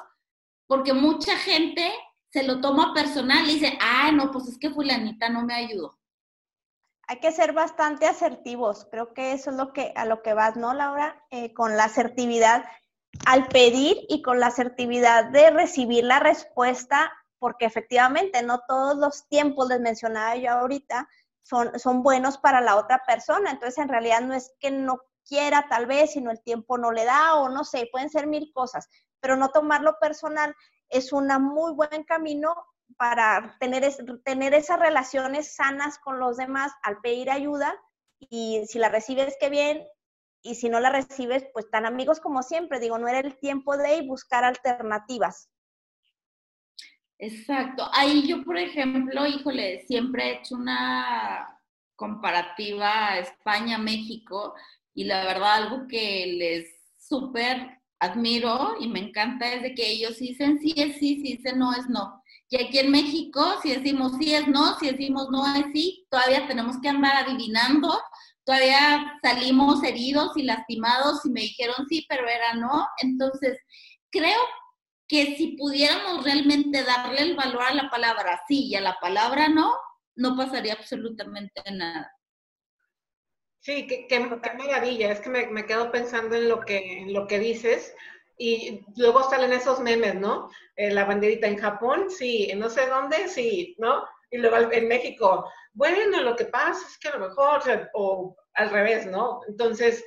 porque 0.66 0.94
mucha 0.94 1.36
gente 1.36 1.92
se 2.32 2.44
lo 2.44 2.62
toma 2.62 2.94
personal 2.94 3.50
y 3.50 3.56
dice, 3.56 3.78
ah, 3.82 4.14
no, 4.14 4.32
pues 4.32 4.48
es 4.48 4.58
que 4.58 4.70
fulanita 4.70 5.28
no 5.28 5.44
me 5.44 5.56
ayudó 5.56 6.00
hay 7.08 7.20
que 7.20 7.32
ser 7.32 7.54
bastante 7.54 8.08
asertivos. 8.08 8.88
Creo 8.90 9.14
que 9.14 9.34
eso 9.34 9.52
es 9.52 9.56
lo 9.56 9.74
que, 9.74 9.94
a 9.96 10.06
lo 10.06 10.22
que 10.22 10.34
vas, 10.34 10.56
¿no, 10.56 10.74
Laura? 10.74 11.24
Eh, 11.32 11.54
con 11.54 11.78
la 11.78 11.86
asertividad 11.86 12.66
al 13.26 13.48
pedir 13.48 13.98
y 14.10 14.22
con 14.22 14.40
la 14.40 14.48
asertividad 14.48 15.26
de 15.26 15.50
recibir 15.50 16.04
la 16.04 16.20
respuesta, 16.20 17.12
porque 17.40 17.66
efectivamente 17.66 18.44
no 18.44 18.62
todos 18.68 18.98
los 18.98 19.28
tiempos, 19.28 19.70
les 19.70 19.80
mencionaba 19.80 20.36
yo 20.36 20.52
ahorita, 20.52 21.08
son, 21.44 21.80
son 21.80 22.04
buenos 22.04 22.38
para 22.38 22.60
la 22.60 22.76
otra 22.76 23.04
persona. 23.06 23.52
Entonces, 23.52 23.78
en 23.78 23.90
realidad 23.90 24.22
no 24.22 24.34
es 24.34 24.54
que 24.60 24.72
no 24.72 25.00
quiera 25.28 25.68
tal 25.70 25.86
vez, 25.86 26.12
sino 26.12 26.32
el 26.32 26.42
tiempo 26.42 26.78
no 26.78 26.92
le 26.92 27.06
da 27.06 27.36
o 27.36 27.50
no 27.50 27.64
sé, 27.64 27.88
pueden 27.92 28.10
ser 28.10 28.28
mil 28.28 28.52
cosas, 28.54 28.90
pero 29.20 29.36
no 29.36 29.50
tomarlo 29.50 29.98
personal 30.00 30.56
es 30.90 31.12
un 31.12 31.28
muy 31.42 31.74
buen 31.74 32.04
camino 32.04 32.56
para 32.98 33.58
tener, 33.60 33.84
tener 34.24 34.54
esas 34.54 34.80
relaciones 34.80 35.56
sanas 35.56 36.00
con 36.00 36.20
los 36.20 36.38
demás 36.38 36.72
al 36.84 37.00
pedir 37.02 37.30
ayuda 37.30 37.76
y 38.20 38.64
si 38.68 38.80
la 38.80 38.90
recibes, 38.90 39.36
qué 39.40 39.50
bien, 39.50 39.86
y 40.42 40.56
si 40.56 40.70
no 40.70 40.80
la 40.80 40.92
recibes, 40.92 41.44
pues 41.54 41.70
tan 41.72 41.86
amigos 41.86 42.20
como 42.20 42.44
siempre. 42.44 42.80
Digo, 42.80 42.98
no 43.00 43.08
era 43.08 43.20
el 43.20 43.38
tiempo 43.40 43.78
de 43.78 44.04
buscar 44.04 44.44
alternativas. 44.44 45.50
Exacto. 47.18 47.90
Ahí 47.94 48.28
yo, 48.28 48.44
por 48.44 48.58
ejemplo, 48.58 49.26
híjole, 49.26 49.86
siempre 49.88 50.24
he 50.24 50.40
hecho 50.40 50.56
una 50.56 51.60
comparativa 51.96 53.18
España-México 53.18 54.54
y 54.94 55.06
la 55.06 55.26
verdad 55.26 55.54
algo 55.56 55.88
que 55.88 56.28
les 56.38 56.76
súper 57.00 57.82
admiro 58.06 58.76
y 58.80 58.88
me 58.88 59.00
encanta 59.00 59.52
es 59.54 59.62
de 59.62 59.74
que 59.74 59.90
ellos 59.90 60.18
dicen 60.20 60.60
sí 60.60 60.74
es 60.78 60.98
sí, 60.98 61.22
si 61.22 61.38
dicen 61.38 61.60
no 61.60 61.74
es 61.74 61.88
no. 61.90 62.22
Y 62.50 62.64
aquí 62.64 62.80
en 62.80 62.92
México, 62.92 63.44
si 63.62 63.74
decimos 63.76 64.14
sí 64.20 64.34
es 64.34 64.48
no, 64.48 64.78
si 64.80 64.92
decimos 64.92 65.28
no 65.32 65.56
es 65.56 65.66
sí, 65.74 66.06
todavía 66.10 66.48
tenemos 66.48 66.80
que 66.82 66.90
andar 66.90 67.26
adivinando, 67.26 68.00
todavía 68.46 69.20
salimos 69.22 69.84
heridos 69.84 70.38
y 70.38 70.44
lastimados 70.44 71.26
y 71.26 71.30
me 71.30 71.42
dijeron 71.42 71.88
sí, 71.90 72.06
pero 72.08 72.28
era 72.28 72.54
no. 72.54 72.88
Entonces, 73.02 73.58
creo 74.12 74.40
que 75.08 75.36
si 75.38 75.58
pudiéramos 75.58 76.24
realmente 76.24 76.84
darle 76.84 77.22
el 77.22 77.36
valor 77.36 77.64
a 77.64 77.74
la 77.74 77.90
palabra 77.90 78.42
sí 78.48 78.68
y 78.68 78.76
a 78.76 78.82
la 78.82 78.98
palabra 79.00 79.50
no, 79.50 79.74
no 80.16 80.36
pasaría 80.36 80.74
absolutamente 80.74 81.62
nada. 81.72 82.15
Sí, 83.66 83.88
qué, 83.88 84.06
qué, 84.08 84.20
maravilla. 84.20 85.12
Es 85.12 85.22
que 85.22 85.30
me, 85.32 85.48
me, 85.48 85.66
quedo 85.66 85.92
pensando 85.92 86.36
en 86.36 86.48
lo 86.48 86.60
que, 86.60 87.00
en 87.00 87.14
lo 87.14 87.26
que 87.26 87.40
dices 87.40 87.96
y 88.38 88.86
luego 88.96 89.28
salen 89.28 89.54
esos 89.54 89.80
memes, 89.80 90.14
¿no? 90.14 90.52
Eh, 90.76 90.92
la 90.92 91.06
banderita 91.06 91.48
en 91.48 91.58
Japón, 91.58 92.12
sí, 92.12 92.48
en 92.52 92.60
no 92.60 92.70
sé 92.70 92.86
dónde, 92.86 93.28
sí, 93.28 93.76
¿no? 93.80 94.06
Y 94.30 94.38
luego 94.38 94.72
en 94.72 94.88
México, 94.88 95.50
bueno, 95.74 96.22
lo 96.22 96.36
que 96.36 96.46
pasa 96.46 96.86
es 96.88 97.00
que 97.00 97.08
a 97.08 97.18
lo 97.18 97.28
mejor, 97.28 97.90
o, 97.96 98.36
al 98.54 98.70
revés, 98.70 99.08
¿no? 99.08 99.42
Entonces, 99.48 100.06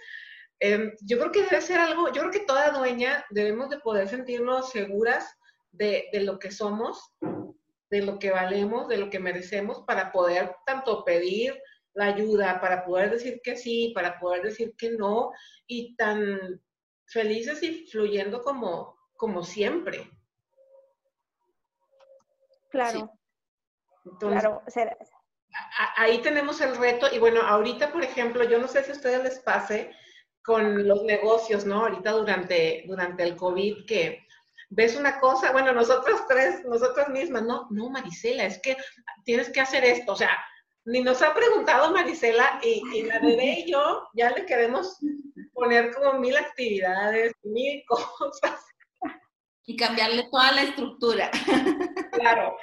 em, 0.60 0.92
yo 1.00 1.18
creo 1.18 1.32
que 1.32 1.42
debe 1.42 1.60
ser 1.60 1.80
algo, 1.80 2.12
yo 2.12 2.20
creo 2.20 2.30
que 2.30 2.46
toda 2.46 2.70
dueña 2.70 3.26
debemos 3.30 3.70
de 3.70 3.80
poder 3.80 4.08
sentirnos 4.08 4.70
seguras 4.70 5.36
de, 5.72 6.04
de 6.12 6.20
lo 6.20 6.38
que 6.38 6.52
somos, 6.52 7.12
de 7.90 8.02
lo 8.02 8.20
que 8.20 8.30
valemos, 8.30 8.86
de 8.86 8.98
lo 8.98 9.10
que 9.10 9.18
merecemos, 9.18 9.82
para 9.84 10.12
poder 10.12 10.54
tanto 10.64 11.04
pedir, 11.04 11.60
la 11.98 12.04
ayuda 12.04 12.60
para 12.60 12.84
poder 12.84 13.10
decir 13.10 13.40
que 13.42 13.56
sí, 13.56 13.90
para 13.92 14.20
poder 14.20 14.42
decir 14.42 14.72
que 14.78 14.90
no, 14.90 15.32
y 15.66 15.96
tan 15.96 16.62
felices 17.06 17.60
y 17.64 17.88
fluyendo 17.88 18.40
como, 18.40 18.96
como 19.16 19.42
siempre. 19.42 20.08
Claro. 22.70 23.10
claro. 24.20 24.62
Ahí 25.96 26.18
tenemos 26.18 26.60
el 26.60 26.76
reto, 26.76 27.08
y 27.12 27.18
bueno, 27.18 27.42
ahorita, 27.42 27.90
por 27.90 28.04
ejemplo, 28.04 28.44
yo 28.44 28.60
no 28.60 28.68
sé 28.68 28.84
si 28.84 28.92
a 28.92 28.94
ustedes 28.94 29.24
les 29.24 29.40
pase 29.40 29.90
con 30.44 30.86
los 30.86 31.02
negocios, 31.02 31.64
¿no? 31.64 31.80
Ahorita 31.80 32.12
durante, 32.12 32.84
durante 32.86 33.24
el 33.24 33.34
COVID, 33.34 33.86
que 33.86 34.24
ves 34.70 34.94
una 34.94 35.18
cosa, 35.18 35.50
bueno, 35.50 35.72
nosotros 35.72 36.20
tres, 36.28 36.64
nosotras 36.64 37.08
mismas, 37.08 37.42
no, 37.42 37.66
no, 37.70 37.90
Marisela, 37.90 38.44
es 38.44 38.60
que 38.62 38.76
tienes 39.24 39.50
que 39.50 39.60
hacer 39.60 39.84
esto, 39.84 40.12
o 40.12 40.16
sea, 40.16 40.30
ni 40.88 41.02
nos 41.02 41.20
ha 41.20 41.34
preguntado 41.34 41.92
Marisela 41.92 42.60
y, 42.62 43.02
la 43.02 43.18
bebé 43.18 43.60
y 43.60 43.70
yo 43.70 44.08
ya 44.14 44.30
le 44.30 44.46
queremos 44.46 44.98
poner 45.52 45.94
como 45.94 46.18
mil 46.18 46.36
actividades, 46.36 47.32
mil 47.42 47.84
cosas. 48.18 48.64
Y 49.66 49.76
cambiarle 49.76 50.28
toda 50.30 50.52
la 50.52 50.62
estructura. 50.62 51.30
Claro. 52.12 52.56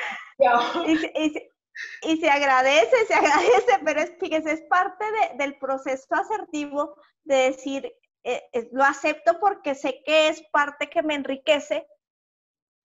Y, 2.02 2.18
se 2.18 2.30
agradece, 2.30 3.06
se 3.06 3.14
agradece, 3.14 3.80
pero 3.86 4.02
es, 4.02 4.14
fíjese, 4.20 4.54
es 4.54 4.62
parte 4.70 5.06
del 5.38 5.58
proceso 5.60 6.08
asertivo 6.10 6.96
de 7.24 7.36
decir, 7.36 7.86
eh, 8.24 8.44
eh, 8.54 8.70
lo 8.72 8.84
acepto 8.84 9.40
porque 9.40 9.76
sé 9.76 10.02
que 10.04 10.30
es 10.30 10.42
parte 10.52 10.90
que 10.90 11.04
me 11.04 11.14
enriquece, 11.14 11.86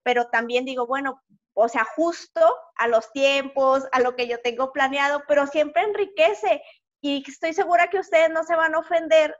pero 0.02 0.28
también 0.28 0.66
digo, 0.66 0.87
bueno, 0.87 1.23
o 1.54 1.69
sea, 1.69 1.85
justo 1.85 2.40
a 2.76 2.88
los 2.88 3.11
tiempos, 3.12 3.87
a 3.92 4.00
lo 4.00 4.16
que 4.16 4.26
yo 4.28 4.40
tengo 4.40 4.73
planeado, 4.73 5.23
pero 5.26 5.47
siempre 5.47 5.83
enriquece 5.83 6.62
y 7.00 7.25
estoy 7.26 7.54
segura 7.54 7.88
que 7.88 7.99
ustedes 7.99 8.30
no 8.30 8.45
se 8.45 8.57
van 8.57 8.75
a 8.75 8.78
ofender 8.78 9.37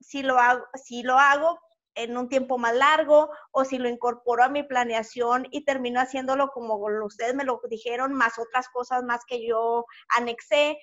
si 0.00 0.22
lo 0.22 0.38
hago, 0.38 0.64
si 0.74 1.02
lo 1.02 1.18
hago 1.18 1.60
en 1.94 2.16
un 2.16 2.28
tiempo 2.28 2.58
más 2.58 2.74
largo 2.74 3.30
o 3.50 3.64
si 3.64 3.78
lo 3.78 3.88
incorporo 3.88 4.42
a 4.42 4.48
mi 4.48 4.62
planeación 4.62 5.46
y 5.50 5.64
termino 5.64 6.00
haciéndolo 6.00 6.48
como 6.48 6.76
ustedes 7.04 7.34
me 7.34 7.44
lo 7.44 7.60
dijeron, 7.68 8.14
más 8.14 8.38
otras 8.38 8.68
cosas 8.70 9.02
más 9.02 9.24
que 9.26 9.46
yo 9.46 9.84
anexé. 10.16 10.78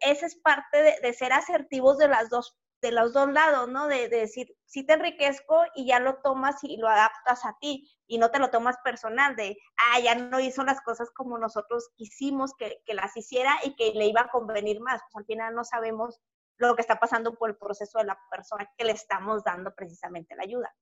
Esa 0.00 0.26
es 0.26 0.36
parte 0.36 0.82
de, 0.82 0.96
de 1.02 1.12
ser 1.12 1.32
asertivos 1.32 1.98
de 1.98 2.08
las 2.08 2.28
dos 2.30 2.56
de 2.82 2.92
los 2.92 3.12
dos 3.12 3.32
lados, 3.32 3.68
¿no? 3.68 3.86
De, 3.86 4.08
decir, 4.08 4.54
sí 4.64 4.84
te 4.84 4.94
enriquezco 4.94 5.64
y 5.74 5.86
ya 5.86 6.00
lo 6.00 6.16
tomas 6.16 6.62
y 6.62 6.76
lo 6.76 6.88
adaptas 6.88 7.44
a 7.44 7.56
ti 7.60 7.90
y 8.06 8.18
no 8.18 8.30
te 8.30 8.38
lo 8.38 8.50
tomas 8.50 8.76
personal 8.84 9.34
de, 9.36 9.56
ah, 9.76 10.00
ya 10.00 10.14
no 10.14 10.40
hizo 10.40 10.62
las 10.64 10.80
cosas 10.82 11.10
como 11.10 11.38
nosotros 11.38 11.90
quisimos 11.96 12.52
que, 12.54 12.80
las 12.94 13.16
hiciera 13.16 13.56
y 13.64 13.74
que 13.76 13.92
le 13.92 14.06
iba 14.06 14.22
a 14.22 14.28
convenir 14.28 14.80
más. 14.80 15.00
Pues 15.10 15.22
al 15.22 15.26
final 15.26 15.54
no 15.54 15.64
sabemos 15.64 16.20
lo 16.58 16.74
que 16.74 16.82
está 16.82 16.98
pasando 16.98 17.34
por 17.34 17.50
el 17.50 17.56
proceso 17.56 17.98
de 17.98 18.04
la 18.04 18.18
persona 18.30 18.70
que 18.76 18.84
le 18.84 18.92
estamos 18.92 19.42
dando 19.44 19.74
precisamente 19.74 20.36
la 20.36 20.44
ayuda. 20.44 20.74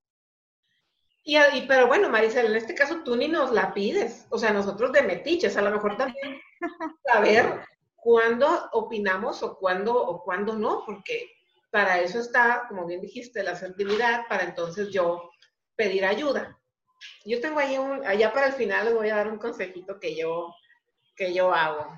Y, 1.26 1.66
pero 1.66 1.86
bueno, 1.86 2.10
Maricel, 2.10 2.46
en 2.46 2.56
este 2.56 2.74
caso 2.74 3.02
tú 3.02 3.16
ni 3.16 3.28
nos 3.28 3.50
la 3.50 3.72
pides, 3.72 4.26
o 4.28 4.38
sea, 4.38 4.52
nosotros 4.52 4.92
de 4.92 5.02
metiches, 5.02 5.56
a 5.56 5.62
lo 5.62 5.70
mejor 5.70 5.96
también 5.96 6.38
saber 7.02 7.64
cuándo 7.96 8.68
opinamos 8.72 9.42
o 9.42 9.56
cuándo 9.56 9.96
o 9.96 10.22
cuándo 10.22 10.54
no, 10.54 10.84
porque 10.84 11.33
para 11.74 11.98
eso 11.98 12.20
está, 12.20 12.66
como 12.68 12.86
bien 12.86 13.00
dijiste, 13.00 13.42
la 13.42 13.50
asertividad, 13.50 14.28
para 14.28 14.44
entonces 14.44 14.90
yo 14.90 15.32
pedir 15.74 16.04
ayuda. 16.04 16.56
Yo 17.24 17.40
tengo 17.40 17.58
ahí 17.58 17.76
un, 17.76 18.06
allá 18.06 18.32
para 18.32 18.46
el 18.46 18.52
final 18.52 18.84
les 18.84 18.94
voy 18.94 19.08
a 19.08 19.16
dar 19.16 19.26
un 19.26 19.38
consejito 19.38 19.98
que 19.98 20.14
yo, 20.14 20.54
que 21.16 21.34
yo 21.34 21.52
hago 21.52 21.92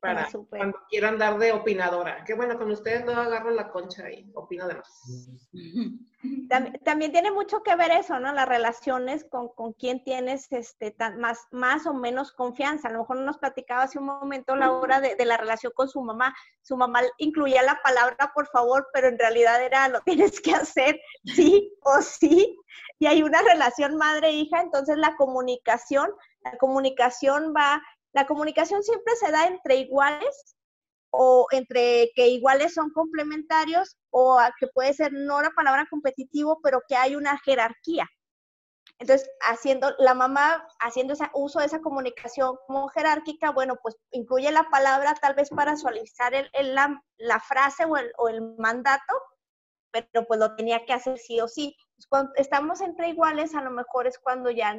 para 0.00 0.22
ah, 0.24 0.28
cuando 0.50 0.78
quiero 0.88 1.08
andar 1.08 1.38
de 1.38 1.52
opinadora. 1.52 2.24
Qué 2.24 2.34
bueno, 2.34 2.58
con 2.58 2.70
ustedes 2.70 3.04
no 3.04 3.12
agarro 3.12 3.50
la 3.50 3.70
concha 3.70 4.10
y 4.10 4.30
opino 4.34 4.68
de 4.68 4.74
más. 4.74 5.30
También, 6.84 7.12
tiene 7.12 7.30
mucho 7.30 7.62
que 7.62 7.76
ver 7.76 7.92
eso, 7.92 8.18
¿no? 8.18 8.32
Las 8.32 8.48
relaciones 8.48 9.24
con, 9.24 9.48
con 9.48 9.72
quién 9.74 10.02
tienes 10.02 10.50
este, 10.50 10.94
más, 11.18 11.46
más 11.50 11.86
o 11.86 11.94
menos 11.94 12.32
confianza. 12.32 12.88
A 12.88 12.92
lo 12.92 13.00
mejor 13.00 13.18
nos 13.18 13.38
platicaba 13.38 13.82
hace 13.82 13.98
un 13.98 14.06
momento 14.06 14.56
la 14.56 14.72
hora 14.72 15.00
de, 15.00 15.14
de, 15.14 15.24
la 15.24 15.36
relación 15.36 15.72
con 15.74 15.88
su 15.88 16.02
mamá. 16.02 16.34
Su 16.62 16.76
mamá 16.76 17.02
incluía 17.18 17.62
la 17.62 17.80
palabra 17.82 18.32
por 18.34 18.48
favor, 18.48 18.88
pero 18.92 19.08
en 19.08 19.18
realidad 19.18 19.62
era 19.62 19.88
lo 19.88 20.00
tienes 20.00 20.40
que 20.40 20.52
hacer, 20.52 21.00
sí 21.24 21.72
o 21.82 22.02
sí. 22.02 22.58
Y 22.98 23.06
hay 23.06 23.22
una 23.22 23.42
relación 23.42 23.96
madre-hija, 23.96 24.60
entonces 24.60 24.96
la 24.96 25.16
comunicación, 25.16 26.10
la 26.40 26.56
comunicación 26.58 27.52
va 27.56 27.82
la 28.16 28.26
comunicación 28.26 28.82
siempre 28.82 29.14
se 29.16 29.30
da 29.30 29.46
entre 29.46 29.76
iguales 29.76 30.56
o 31.10 31.46
entre 31.50 32.10
que 32.14 32.28
iguales 32.28 32.72
son 32.72 32.90
complementarios 32.90 33.98
o 34.10 34.38
que 34.58 34.68
puede 34.68 34.94
ser 34.94 35.12
no 35.12 35.42
la 35.42 35.50
palabra 35.50 35.86
competitivo, 35.90 36.58
pero 36.62 36.80
que 36.88 36.96
hay 36.96 37.14
una 37.14 37.38
jerarquía. 37.44 38.08
Entonces, 38.98 39.30
haciendo 39.42 39.94
la 39.98 40.14
mamá, 40.14 40.66
haciendo 40.80 41.12
ese 41.12 41.28
uso 41.34 41.58
de 41.60 41.66
esa 41.66 41.82
comunicación 41.82 42.56
como 42.66 42.88
jerárquica, 42.88 43.50
bueno, 43.50 43.76
pues 43.82 43.94
incluye 44.12 44.50
la 44.50 44.70
palabra 44.70 45.12
tal 45.20 45.34
vez 45.34 45.50
para 45.50 45.76
suavizar 45.76 46.32
el, 46.32 46.74
la, 46.74 47.40
frase 47.40 47.84
o 47.84 47.98
el, 47.98 48.10
o 48.16 48.30
el, 48.30 48.40
mandato, 48.56 49.12
pero 49.90 50.26
pues 50.26 50.40
lo 50.40 50.56
tenía 50.56 50.86
que 50.86 50.94
hacer 50.94 51.18
sí 51.18 51.38
o 51.38 51.48
sí. 51.48 51.76
cuando 52.08 52.32
estamos 52.36 52.80
entre 52.80 53.10
iguales, 53.10 53.54
a 53.54 53.60
lo 53.60 53.70
mejor 53.70 54.06
es 54.06 54.18
cuando 54.18 54.50
ya 54.50 54.74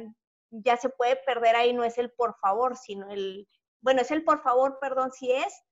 ya 0.50 0.76
se 0.76 0.88
puede 0.88 1.16
perder 1.16 1.56
ahí, 1.56 1.72
no 1.72 1.84
es 1.84 1.98
el 1.98 2.10
por 2.10 2.36
favor, 2.38 2.76
sino 2.76 3.10
el, 3.10 3.48
bueno, 3.80 4.02
es 4.02 4.10
el 4.10 4.24
por 4.24 4.42
favor, 4.42 4.78
perdón, 4.80 5.12
si 5.12 5.32
es, 5.32 5.64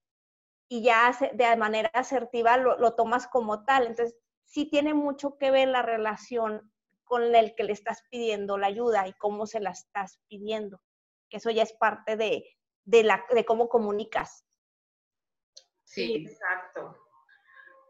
y 0.68 0.82
ya 0.82 1.16
de 1.32 1.56
manera 1.56 1.90
asertiva 1.94 2.56
lo, 2.56 2.94
tomas 2.94 3.26
como 3.28 3.64
tal. 3.64 3.86
Entonces, 3.86 4.16
sí 4.44 4.66
tiene 4.68 4.94
mucho 4.94 5.38
que 5.38 5.50
ver 5.50 5.68
la 5.68 5.82
relación 5.82 6.72
con 7.04 7.34
el 7.34 7.54
que 7.54 7.64
le 7.64 7.72
estás 7.72 8.02
pidiendo 8.10 8.58
la 8.58 8.66
ayuda 8.66 9.06
y 9.06 9.12
cómo 9.14 9.46
se 9.46 9.60
la 9.60 9.70
estás 9.70 10.20
pidiendo, 10.28 10.80
que 11.28 11.36
eso 11.36 11.50
ya 11.50 11.62
es 11.62 11.72
parte 11.72 12.16
de, 12.16 12.44
de, 12.84 13.04
la, 13.04 13.24
de 13.30 13.44
cómo 13.44 13.68
comunicas. 13.68 14.44
Sí, 15.84 16.26
exacto. 16.26 16.96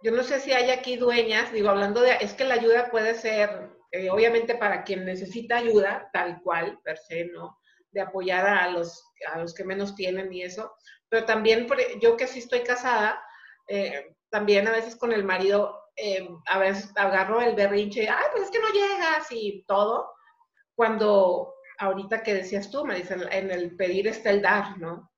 Yo 0.02 0.12
no 0.12 0.22
sé 0.22 0.38
si 0.40 0.52
hay 0.52 0.70
aquí 0.70 0.96
dueñas, 0.96 1.50
digo, 1.52 1.70
hablando 1.70 2.02
de, 2.02 2.12
es 2.20 2.34
que 2.34 2.44
la 2.44 2.54
ayuda 2.54 2.90
puede 2.90 3.14
ser 3.14 3.75
eh, 3.96 4.10
obviamente 4.10 4.56
para 4.56 4.84
quien 4.84 5.04
necesita 5.04 5.56
ayuda, 5.56 6.10
tal 6.12 6.40
cual, 6.42 6.78
per 6.84 6.98
se, 6.98 7.26
¿no? 7.26 7.58
De 7.90 8.00
apoyar 8.00 8.46
a 8.46 8.68
los, 8.70 9.02
a 9.32 9.38
los 9.38 9.54
que 9.54 9.64
menos 9.64 9.94
tienen 9.94 10.32
y 10.32 10.42
eso. 10.42 10.74
Pero 11.08 11.24
también, 11.24 11.66
yo 12.00 12.16
que 12.16 12.26
sí 12.26 12.40
estoy 12.40 12.60
casada, 12.60 13.22
eh, 13.68 14.14
también 14.30 14.68
a 14.68 14.72
veces 14.72 14.96
con 14.96 15.12
el 15.12 15.24
marido, 15.24 15.80
eh, 15.96 16.28
a 16.46 16.58
veces 16.58 16.92
agarro 16.96 17.40
el 17.40 17.54
berrinche, 17.54 18.08
ay, 18.08 18.26
pues 18.32 18.44
es 18.44 18.50
que 18.50 18.58
no 18.58 18.68
llegas 18.68 19.26
y 19.30 19.64
todo, 19.66 20.12
cuando 20.74 21.54
ahorita 21.78 22.22
que 22.22 22.34
decías 22.34 22.70
tú, 22.70 22.84
me 22.84 22.96
dicen, 22.96 23.22
en 23.30 23.50
el 23.50 23.76
pedir 23.76 24.08
está 24.08 24.30
el 24.30 24.42
dar, 24.42 24.78
¿no? 24.78 25.10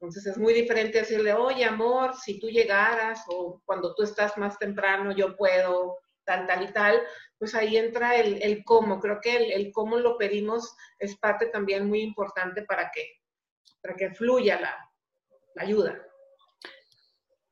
Entonces 0.00 0.26
es 0.26 0.36
muy 0.36 0.52
diferente 0.52 0.98
decirle, 0.98 1.32
oye, 1.32 1.64
amor, 1.64 2.14
si 2.14 2.38
tú 2.38 2.48
llegaras 2.48 3.24
o 3.28 3.62
cuando 3.64 3.94
tú 3.94 4.02
estás 4.02 4.36
más 4.36 4.58
temprano, 4.58 5.12
yo 5.12 5.36
puedo, 5.36 5.98
tal, 6.24 6.46
tal 6.46 6.64
y 6.64 6.72
tal, 6.72 7.00
pues 7.38 7.54
ahí 7.54 7.76
entra 7.76 8.16
el, 8.16 8.42
el 8.42 8.64
cómo. 8.64 9.00
Creo 9.00 9.20
que 9.20 9.36
el, 9.36 9.52
el, 9.52 9.72
cómo 9.72 9.98
lo 9.98 10.16
pedimos 10.16 10.76
es 10.98 11.16
parte 11.16 11.46
también 11.46 11.86
muy 11.86 12.00
importante 12.00 12.62
para 12.62 12.90
que, 12.90 13.20
para 13.82 13.94
que 13.94 14.10
fluya 14.10 14.60
la, 14.60 14.90
la 15.54 15.62
ayuda. 15.62 16.02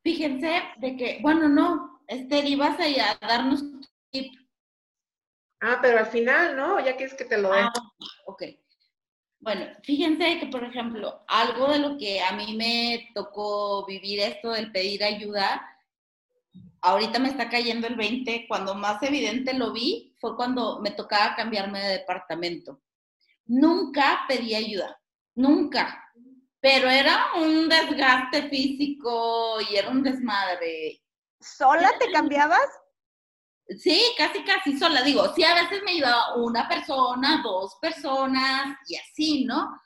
Fíjense 0.03 0.63
de 0.79 0.97
que, 0.97 1.19
bueno, 1.23 1.49
no, 1.49 2.03
Esther, 2.07 2.45
ibas 2.47 2.79
a, 2.79 3.27
darnos 3.27 3.65
tip. 4.11 4.35
Ah, 5.61 5.79
pero 5.81 5.99
al 5.99 6.07
final, 6.07 6.57
¿no? 6.57 6.79
Ya 6.85 6.97
quieres 6.97 7.15
que 7.15 7.25
te 7.25 7.39
lo 7.39 7.51
dé. 7.51 7.61
Ah, 7.61 7.73
ok. 8.27 8.43
Bueno, 9.41 9.67
fíjense 9.83 10.39
que, 10.39 10.47
por 10.47 10.65
ejemplo, 10.65 11.23
algo 11.27 11.71
de 11.71 11.79
lo 11.79 11.99
que 11.99 12.21
a 12.21 12.33
mí 12.33 12.57
me 12.57 13.11
tocó 13.15 13.85
vivir 13.87 14.21
esto 14.21 14.53
del 14.53 14.73
pedir 14.73 15.05
ayuda, 15.05 15.74
ahorita 16.81 17.19
me 17.19 17.31
está 17.31 17.49
cayendo 17.49 17.87
el 17.87 17.97
20, 17.97 18.47
cuando 18.47 18.75
más 18.75 19.03
evidente 19.03 19.55
lo 19.55 19.73
vi 19.73 20.15
fue 20.21 20.37
cuando 20.37 20.81
me 20.81 20.91
tocaba 20.91 21.35
cambiarme 21.35 21.81
de 21.81 21.99
departamento. 21.99 22.83
Nunca 23.47 24.25
pedí 24.29 24.55
ayuda, 24.55 25.01
nunca, 25.35 26.03
pero 26.61 26.89
era 26.89 27.35
un 27.37 27.69
desgaste 27.69 28.49
físico 28.49 29.59
y 29.71 29.77
era 29.77 29.91
un 29.91 30.03
desmadre. 30.03 31.01
¿Sola 31.41 31.91
te 31.99 32.11
cambiabas? 32.11 32.67
Sí, 33.79 34.03
casi, 34.17 34.43
casi 34.45 34.79
sola. 34.79 35.03
Digo, 35.03 35.33
sí, 35.35 35.43
a 35.43 35.55
veces 35.55 35.83
me 35.85 35.93
ayudaba 35.93 36.37
una 36.37 36.69
persona, 36.69 37.41
dos 37.43 37.77
personas 37.81 38.79
y 38.89 38.97
así, 38.97 39.45
¿no? 39.45 39.79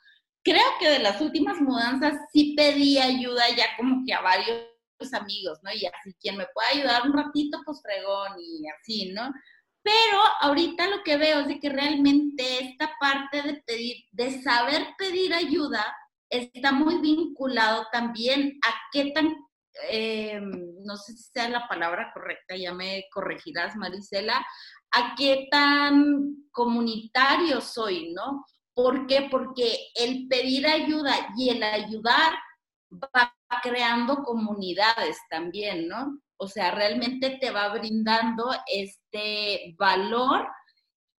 Creo 0.43 0.65
que 0.79 0.89
de 0.89 0.99
las 0.99 1.21
últimas 1.21 1.59
mudanzas 1.61 2.17
sí 2.31 2.53
pedí 2.55 2.97
ayuda 2.97 3.43
ya 3.55 3.75
como 3.77 4.03
que 4.05 4.13
a 4.13 4.21
varios 4.21 4.69
amigos, 5.13 5.59
¿no? 5.63 5.71
Y 5.71 5.85
así, 5.85 6.13
quien 6.19 6.37
me 6.37 6.47
pueda 6.53 6.69
ayudar 6.69 7.03
un 7.03 7.13
ratito, 7.13 7.59
pues 7.65 7.81
fregón 7.81 8.33
y 8.39 8.67
así, 8.69 9.11
¿no? 9.13 9.31
Pero 9.81 10.19
ahorita 10.41 10.87
lo 10.87 11.03
que 11.03 11.17
veo 11.17 11.39
es 11.39 11.47
de 11.47 11.59
que 11.59 11.69
realmente 11.69 12.63
esta 12.63 12.91
parte 12.99 13.41
de 13.41 13.63
pedir, 13.65 13.97
de 14.11 14.41
saber 14.41 14.87
pedir 14.97 15.33
ayuda, 15.33 15.85
está 16.29 16.71
muy 16.71 16.99
vinculado 16.99 17.87
también 17.91 18.59
a 18.65 18.75
qué 18.91 19.11
tan 19.11 19.35
eh, 19.87 20.41
no 20.41 20.97
sé 20.97 21.13
si 21.13 21.23
sea 21.31 21.49
la 21.49 21.67
palabra 21.67 22.11
correcta, 22.13 22.55
ya 22.55 22.73
me 22.73 23.05
corregirás, 23.13 23.75
Marisela, 23.75 24.45
a 24.91 25.15
qué 25.15 25.47
tan 25.51 26.47
comunitario 26.51 27.61
soy, 27.61 28.11
¿no? 28.13 28.45
¿Por 28.73 29.07
qué? 29.07 29.27
Porque 29.29 29.77
el 29.95 30.27
pedir 30.27 30.67
ayuda 30.67 31.29
y 31.37 31.49
el 31.49 31.63
ayudar 31.63 32.33
va 32.91 33.33
creando 33.61 34.23
comunidades 34.23 35.17
también, 35.29 35.87
¿no? 35.87 36.19
O 36.37 36.47
sea, 36.47 36.71
realmente 36.71 37.37
te 37.41 37.51
va 37.51 37.67
brindando 37.69 38.51
este 38.67 39.75
valor 39.77 40.47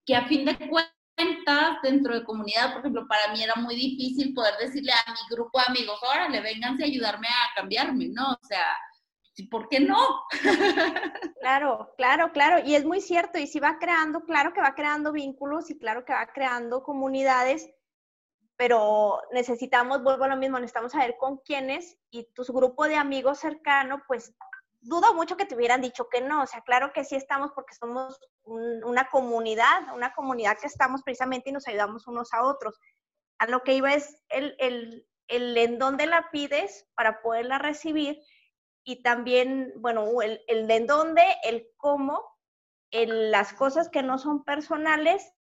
que 0.06 0.16
a 0.16 0.28
fin 0.28 0.46
de 0.46 0.58
cuentas 0.58 1.82
dentro 1.84 2.16
de 2.16 2.24
comunidad, 2.24 2.72
por 2.72 2.80
ejemplo, 2.80 3.08
para 3.08 3.34
mí 3.34 3.44
era 3.44 3.56
muy 3.56 3.76
difícil 3.76 4.34
poder 4.34 4.54
decirle 4.60 4.94
a 4.94 5.12
mi 5.12 5.36
grupo 5.36 5.60
de 5.60 5.66
amigos, 5.68 6.00
órale, 6.02 6.40
vénganse 6.42 6.84
a 6.84 6.88
ayudarme 6.88 7.28
a 7.28 7.54
cambiarme, 7.56 8.08
¿no? 8.08 8.32
O 8.32 8.46
sea, 8.48 8.66
¿por 9.48 9.68
qué 9.70 9.80
no? 9.80 9.98
Claro, 11.40 11.94
claro, 11.96 12.32
claro. 12.34 12.62
Y 12.66 12.76
es 12.76 12.84
muy 12.84 13.00
cierto. 13.00 13.40
Y 13.40 13.48
si 13.48 13.60
va 13.60 13.80
creando, 13.80 14.26
claro 14.26 14.54
que 14.54 14.62
va 14.62 14.76
creando 14.76 15.14
vínculos 15.14 15.70
y 15.70 15.80
claro 15.80 16.04
que 16.04 16.12
va 16.12 16.28
creando 16.34 16.84
comunidades, 16.84 17.70
pero 18.60 19.22
necesitamos, 19.32 20.04
vuelvo 20.04 20.26
a 20.26 20.28
lo 20.28 20.36
mismo, 20.36 20.60
necesitamos 20.60 20.92
saber 20.92 21.16
con 21.18 21.38
quiénes 21.38 21.98
y 22.12 22.26
tu 22.34 22.44
grupo 22.44 22.90
de 22.90 22.98
amigos 22.98 23.40
cercano, 23.40 24.04
pues 24.06 24.36
dudo 24.82 25.14
mucho 25.14 25.38
que 25.38 25.46
te 25.46 25.56
hubieran 25.56 25.80
dicho 25.80 26.10
que 26.10 26.20
no, 26.20 26.44
o 26.44 26.46
sea, 26.46 26.60
claro 26.64 26.92
que 26.92 27.06
sí 27.06 27.16
estamos 27.16 27.54
porque 27.54 27.74
somos 27.74 28.20
una 28.44 29.08
comunidad, 29.08 29.96
una 29.96 30.14
comunidad 30.14 30.58
que 30.60 30.68
estamos 30.68 31.04
precisamente 31.04 31.50
y 31.50 31.54
nos 31.54 31.70
ayudamos 31.70 32.06
unos 32.06 32.34
a 32.34 32.44
otros. 32.44 32.78
A 33.38 33.48
lo 33.48 33.64
que 33.64 33.76
iba 33.76 33.94
es 33.94 34.22
el, 34.28 34.58
el, 34.60 35.08
el 35.30 35.58
en 35.58 35.80
dónde 35.80 36.06
la 36.06 36.30
pides 36.30 36.86
para 36.96 37.22
poderla 37.22 37.60
recibir 37.60 38.20
y 38.84 39.02
también, 39.04 39.72
bueno, 39.78 40.22
el, 40.22 40.44
el 40.48 40.70
en 40.70 40.86
dónde, 40.86 41.24
el 41.44 41.70
cómo, 41.78 42.26
el, 42.92 43.32
las 43.32 43.54
cosas 43.54 43.88
que 43.88 44.04
no 44.04 44.18
son 44.18 44.44
personales 44.44 45.34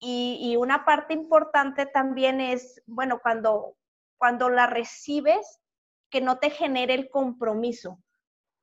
y, 0.00 0.38
y 0.40 0.56
una 0.56 0.84
parte 0.84 1.14
importante 1.14 1.86
también 1.86 2.40
es, 2.40 2.82
bueno, 2.86 3.20
cuando, 3.22 3.76
cuando 4.18 4.48
la 4.48 4.66
recibes, 4.66 5.60
que 6.10 6.20
no 6.20 6.38
te 6.38 6.50
genere 6.50 6.94
el 6.94 7.10
compromiso 7.10 7.98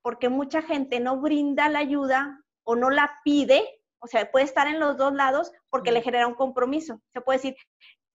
porque 0.05 0.29
mucha 0.29 0.61
gente 0.61 0.99
no 0.99 1.19
brinda 1.19 1.67
la 1.67 1.79
ayuda 1.79 2.39
o 2.63 2.75
no 2.75 2.91
la 2.91 3.19
pide, 3.23 3.81
o 3.97 4.05
sea, 4.05 4.29
puede 4.29 4.45
estar 4.45 4.67
en 4.67 4.79
los 4.79 4.97
dos 4.97 5.11
lados 5.11 5.51
porque 5.71 5.91
le 5.91 6.03
genera 6.03 6.27
un 6.27 6.35
compromiso. 6.35 7.01
Se 7.11 7.21
puede 7.21 7.39
decir, 7.39 7.55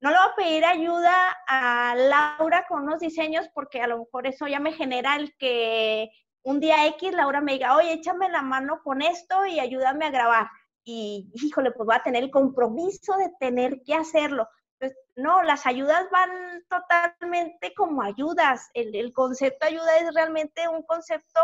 no 0.00 0.11
le 0.11 0.16
voy 0.16 0.26
a 0.30 0.37
pedir 0.37 0.64
ayuda 0.64 1.37
a 1.48 1.96
Laura 1.96 2.64
con 2.68 2.85
unos 2.85 3.00
diseños 3.00 3.48
porque 3.52 3.83
a 3.83 3.88
lo 3.88 3.98
mejor 3.98 4.28
eso 4.28 4.46
ya 4.46 4.61
me 4.61 4.70
genera 4.70 5.16
el 5.16 5.37
que 5.37 6.11
un 6.44 6.61
día 6.61 6.87
X 6.87 7.12
Laura 7.12 7.40
me 7.40 7.54
diga, 7.54 7.74
oye, 7.74 7.94
échame 7.94 8.28
la 8.28 8.42
mano 8.42 8.83
con 8.85 9.02
esto 9.02 9.44
y 9.46 9.59
ayúdame 9.59 10.06
a 10.06 10.11
grabar. 10.11 10.48
Y 10.84 11.30
híjole, 11.34 11.72
pues 11.72 11.88
va 11.88 11.96
a 11.96 12.02
tener 12.02 12.24
el 12.24 12.30
compromiso 12.30 13.16
de 13.16 13.30
tener 13.38 13.82
que 13.82 13.94
hacerlo. 13.94 14.48
Entonces, 14.78 14.98
no, 15.16 15.42
las 15.42 15.66
ayudas 15.66 16.08
van 16.10 16.64
totalmente 16.68 17.74
como 17.74 18.02
ayudas. 18.02 18.70
El, 18.74 18.94
el 18.94 19.12
concepto 19.12 19.66
ayuda 19.66 19.98
es 19.98 20.14
realmente 20.14 20.68
un 20.68 20.82
concepto 20.82 21.40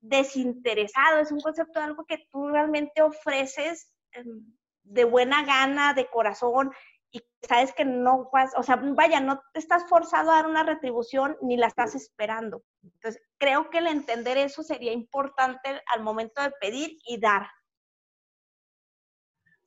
desinteresado, 0.00 1.18
es 1.18 1.30
un 1.30 1.40
concepto 1.40 1.78
de 1.78 1.84
algo 1.84 2.04
que 2.06 2.26
tú 2.30 2.48
realmente 2.48 3.02
ofreces 3.02 3.92
em, 4.12 4.44
de 4.82 5.04
buena 5.04 5.44
gana, 5.44 5.92
de 5.94 6.08
corazón, 6.08 6.72
y 7.12 7.22
sabes 7.42 7.72
que 7.72 7.84
no 7.84 8.30
vas, 8.32 8.52
o 8.56 8.62
sea, 8.62 8.76
vaya, 8.76 9.20
no 9.20 9.42
te 9.52 9.58
estás 9.58 9.84
forzado 9.88 10.30
a 10.30 10.36
dar 10.36 10.46
una 10.46 10.62
retribución 10.62 11.36
ni 11.42 11.56
la 11.56 11.66
estás 11.66 11.94
esperando. 11.94 12.62
Entonces, 12.82 13.20
creo 13.38 13.68
que 13.68 13.78
el 13.78 13.88
entender 13.88 14.38
eso 14.38 14.62
sería 14.62 14.92
importante 14.92 15.82
al 15.92 16.02
momento 16.02 16.40
de 16.40 16.52
pedir 16.60 16.96
y 17.04 17.18
dar. 17.18 17.48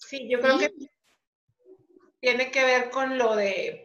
Sí, 0.08 0.28
yo 0.30 0.40
creo 0.40 0.60
que 0.60 0.74
tiene 2.20 2.52
que 2.52 2.64
ver 2.64 2.90
con 2.90 3.18
lo 3.18 3.36
de, 3.36 3.84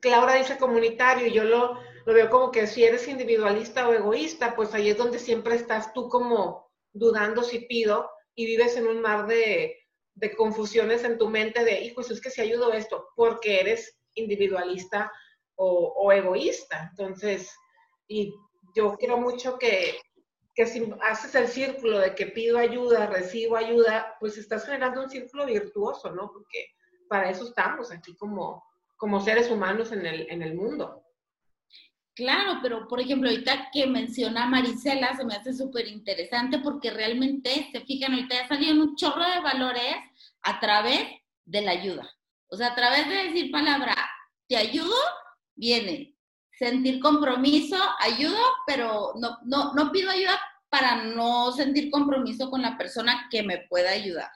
Claudia 0.00 0.36
dice 0.36 0.58
comunitario, 0.58 1.26
y 1.26 1.32
yo 1.32 1.44
lo, 1.44 1.78
lo 2.06 2.14
veo 2.14 2.30
como 2.30 2.50
que 2.50 2.66
si 2.66 2.84
eres 2.84 3.06
individualista 3.06 3.88
o 3.88 3.92
egoísta, 3.92 4.56
pues 4.56 4.74
ahí 4.74 4.88
es 4.90 4.96
donde 4.96 5.18
siempre 5.18 5.54
estás 5.54 5.92
tú 5.92 6.08
como 6.08 6.70
dudando 6.92 7.42
si 7.42 7.60
pido 7.60 8.10
y 8.34 8.46
vives 8.46 8.76
en 8.76 8.86
un 8.86 9.00
mar 9.00 9.26
de, 9.26 9.76
de 10.14 10.36
confusiones 10.36 11.04
en 11.04 11.18
tu 11.18 11.28
mente 11.28 11.64
de, 11.64 11.80
hijos, 11.82 12.10
es 12.10 12.20
que 12.20 12.30
si 12.30 12.40
ayudo 12.40 12.72
esto, 12.72 13.08
porque 13.14 13.60
eres 13.60 13.96
individualista 14.14 15.12
o, 15.56 15.94
o, 15.96 16.12
egoísta. 16.12 16.88
Entonces, 16.90 17.50
y 18.08 18.34
yo 18.74 18.96
quiero 18.98 19.18
mucho 19.18 19.58
que, 19.58 20.00
que 20.54 20.66
si 20.66 20.92
haces 21.02 21.34
el 21.34 21.48
círculo 21.48 21.98
de 21.98 22.14
que 22.14 22.26
pido 22.26 22.58
ayuda, 22.58 23.06
recibo 23.06 23.56
ayuda, 23.56 24.16
pues 24.18 24.36
estás 24.36 24.66
generando 24.66 25.02
un 25.02 25.10
círculo 25.10 25.46
virtuoso, 25.46 26.10
¿no? 26.10 26.30
Porque 26.32 26.74
para 27.08 27.30
eso 27.30 27.44
estamos 27.44 27.90
aquí 27.92 28.16
como, 28.16 28.64
como 28.96 29.20
seres 29.20 29.50
humanos 29.50 29.92
en 29.92 30.06
el, 30.06 30.26
en 30.30 30.42
el 30.42 30.54
mundo. 30.54 31.04
Claro, 32.14 32.58
pero 32.62 32.86
por 32.86 33.00
ejemplo, 33.00 33.30
ahorita 33.30 33.70
que 33.72 33.86
menciona 33.86 34.46
Marisela, 34.46 35.16
se 35.16 35.24
me 35.24 35.34
hace 35.34 35.54
súper 35.54 35.86
interesante 35.86 36.58
porque 36.58 36.90
realmente, 36.90 37.68
se 37.72 37.80
fijan, 37.80 38.12
ahorita 38.12 38.34
ya 38.34 38.48
salieron 38.48 38.80
un 38.80 38.96
chorro 38.96 39.24
de 39.24 39.40
valores 39.40 39.96
a 40.42 40.60
través 40.60 41.00
de 41.44 41.62
la 41.62 41.72
ayuda. 41.72 42.10
O 42.48 42.56
sea, 42.56 42.68
a 42.68 42.74
través 42.74 43.08
de 43.08 43.14
decir 43.24 43.50
palabra, 43.50 43.94
te 44.48 44.56
ayudo, 44.56 44.96
viene. 45.54 46.14
Sentir 46.60 47.00
compromiso, 47.00 47.76
ayudo, 48.00 48.38
pero 48.66 49.14
no, 49.18 49.38
no, 49.44 49.72
no 49.72 49.90
pido 49.90 50.10
ayuda 50.10 50.38
para 50.68 51.04
no 51.04 51.52
sentir 51.52 51.90
compromiso 51.90 52.50
con 52.50 52.60
la 52.60 52.76
persona 52.76 53.28
que 53.30 53.42
me 53.42 53.66
pueda 53.68 53.90
ayudar. 53.90 54.30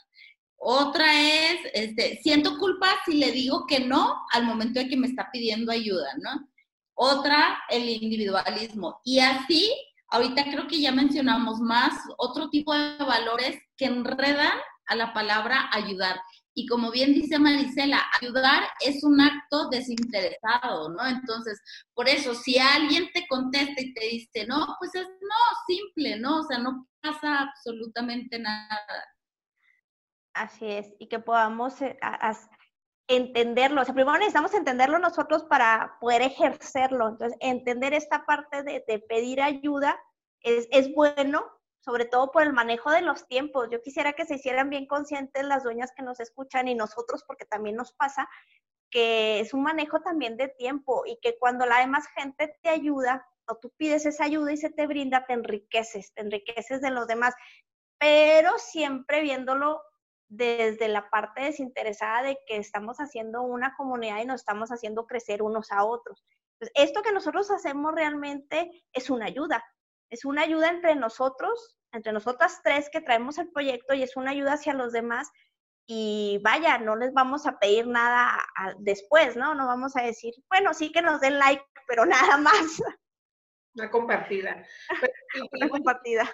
Otra 0.56 1.20
es, 1.20 1.60
este, 1.74 2.20
siento 2.22 2.58
culpa 2.58 2.88
si 3.04 3.18
le 3.18 3.30
digo 3.30 3.66
que 3.66 3.80
no 3.80 4.22
al 4.32 4.44
momento 4.44 4.80
de 4.80 4.88
que 4.88 4.96
me 4.96 5.06
está 5.06 5.30
pidiendo 5.30 5.70
ayuda, 5.70 6.08
¿no? 6.22 6.48
Otra, 6.94 7.58
el 7.68 7.86
individualismo. 7.86 9.00
Y 9.04 9.18
así, 9.18 9.70
ahorita 10.08 10.44
creo 10.44 10.66
que 10.66 10.80
ya 10.80 10.92
mencionamos 10.92 11.60
más 11.60 11.92
otro 12.16 12.48
tipo 12.48 12.72
de 12.74 12.96
valores 12.96 13.58
que 13.76 13.84
enredan 13.84 14.56
a 14.86 14.96
la 14.96 15.12
palabra 15.12 15.68
ayudar. 15.70 16.18
Y 16.56 16.66
como 16.66 16.92
bien 16.92 17.12
dice 17.12 17.38
Marisela, 17.38 18.00
ayudar 18.20 18.62
es 18.80 19.02
un 19.02 19.20
acto 19.20 19.68
desinteresado, 19.70 20.88
¿no? 20.90 21.04
Entonces, 21.06 21.60
por 21.94 22.08
eso, 22.08 22.34
si 22.34 22.58
alguien 22.58 23.08
te 23.12 23.26
contesta 23.28 23.80
y 23.80 23.92
te 23.92 24.06
dice, 24.06 24.46
no, 24.46 24.64
pues 24.78 24.94
es 24.94 25.02
no, 25.02 25.66
simple, 25.66 26.18
¿no? 26.20 26.40
O 26.40 26.42
sea, 26.44 26.58
no 26.58 26.86
pasa 27.02 27.40
absolutamente 27.40 28.38
nada. 28.38 28.80
Así 30.32 30.66
es, 30.66 30.94
y 30.98 31.08
que 31.08 31.18
podamos, 31.18 31.82
eh, 31.82 31.98
entenderlo. 33.08 33.82
O 33.82 33.84
sea, 33.84 33.94
primero 33.94 34.16
necesitamos 34.16 34.54
entenderlo 34.54 34.98
nosotros 34.98 35.44
para 35.44 35.96
poder 36.00 36.22
ejercerlo. 36.22 37.08
Entonces, 37.08 37.36
entender 37.40 37.94
esta 37.94 38.24
parte 38.24 38.62
de, 38.62 38.80
pedir 39.08 39.42
ayuda 39.42 39.98
es, 40.40 40.68
es, 40.70 40.92
bueno, 40.94 41.44
sobre 41.84 42.06
todo 42.06 42.32
por 42.32 42.42
el 42.42 42.54
manejo 42.54 42.90
de 42.90 43.02
los 43.02 43.26
tiempos. 43.28 43.68
Yo 43.70 43.82
quisiera 43.82 44.14
que 44.14 44.24
se 44.24 44.36
hicieran 44.36 44.70
bien 44.70 44.86
conscientes 44.86 45.44
las 45.44 45.64
dueñas 45.64 45.92
que 45.94 46.02
nos 46.02 46.18
escuchan 46.18 46.66
y 46.66 46.74
nosotros, 46.74 47.24
porque 47.26 47.44
también 47.44 47.76
nos 47.76 47.92
pasa, 47.92 48.26
que 48.90 49.40
es 49.40 49.52
un 49.52 49.62
manejo 49.62 50.00
también 50.00 50.38
de 50.38 50.48
tiempo 50.48 51.02
y 51.04 51.18
que 51.20 51.36
cuando 51.38 51.66
la 51.66 51.80
demás 51.80 52.06
gente 52.16 52.56
te 52.62 52.70
ayuda 52.70 53.26
o 53.46 53.56
tú 53.56 53.70
pides 53.76 54.06
esa 54.06 54.24
ayuda 54.24 54.52
y 54.52 54.56
se 54.56 54.70
te 54.70 54.86
brinda, 54.86 55.26
te 55.26 55.34
enriqueces, 55.34 56.14
te 56.14 56.22
enriqueces 56.22 56.80
de 56.80 56.90
los 56.90 57.06
demás, 57.06 57.34
pero 57.98 58.58
siempre 58.58 59.20
viéndolo 59.20 59.82
desde 60.28 60.88
la 60.88 61.10
parte 61.10 61.42
desinteresada 61.42 62.22
de 62.22 62.38
que 62.46 62.56
estamos 62.56 62.96
haciendo 62.96 63.42
una 63.42 63.74
comunidad 63.76 64.22
y 64.22 64.24
nos 64.24 64.40
estamos 64.40 64.70
haciendo 64.70 65.06
crecer 65.06 65.42
unos 65.42 65.70
a 65.70 65.84
otros. 65.84 66.24
esto 66.74 67.02
que 67.02 67.12
nosotros 67.12 67.50
hacemos 67.50 67.94
realmente 67.94 68.70
es 68.92 69.10
una 69.10 69.26
ayuda, 69.26 69.62
es 70.10 70.24
una 70.24 70.42
ayuda 70.42 70.68
entre 70.68 70.94
nosotros, 70.94 71.78
entre 71.92 72.12
nosotras 72.12 72.60
tres 72.62 72.88
que 72.92 73.00
traemos 73.00 73.38
el 73.38 73.50
proyecto 73.50 73.94
y 73.94 74.02
es 74.02 74.16
una 74.16 74.32
ayuda 74.32 74.54
hacia 74.54 74.74
los 74.74 74.92
demás. 74.92 75.30
Y 75.86 76.40
vaya, 76.42 76.78
no 76.78 76.96
les 76.96 77.12
vamos 77.12 77.46
a 77.46 77.58
pedir 77.58 77.86
nada 77.86 78.38
después, 78.78 79.36
¿no? 79.36 79.54
No 79.54 79.66
vamos 79.66 79.96
a 79.96 80.02
decir, 80.02 80.32
bueno, 80.48 80.72
sí 80.72 80.90
que 80.90 81.02
nos 81.02 81.20
den 81.20 81.38
like, 81.38 81.64
pero 81.88 82.06
nada 82.06 82.38
más. 82.38 82.82
Una 83.74 83.90
compartida. 83.90 84.64
una 85.52 85.68
compartida 85.68 86.30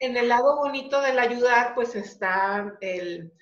en 0.00 0.16
el 0.16 0.28
lado 0.28 0.56
bonito 0.56 1.00
del 1.00 1.18
ayudar, 1.18 1.74
pues 1.74 1.94
está 1.96 2.76
el, 2.80 3.32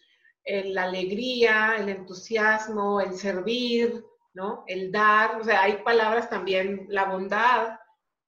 la 0.45 0.85
alegría, 0.85 1.77
el 1.79 1.89
entusiasmo, 1.89 3.01
el 3.01 3.17
servir, 3.17 4.05
¿no? 4.33 4.65
El 4.67 4.91
dar, 4.91 5.41
o 5.41 5.45
sea, 5.45 5.62
hay 5.62 5.83
palabras 5.83 6.31
también, 6.31 6.87
la 6.89 7.05
bondad, 7.05 7.79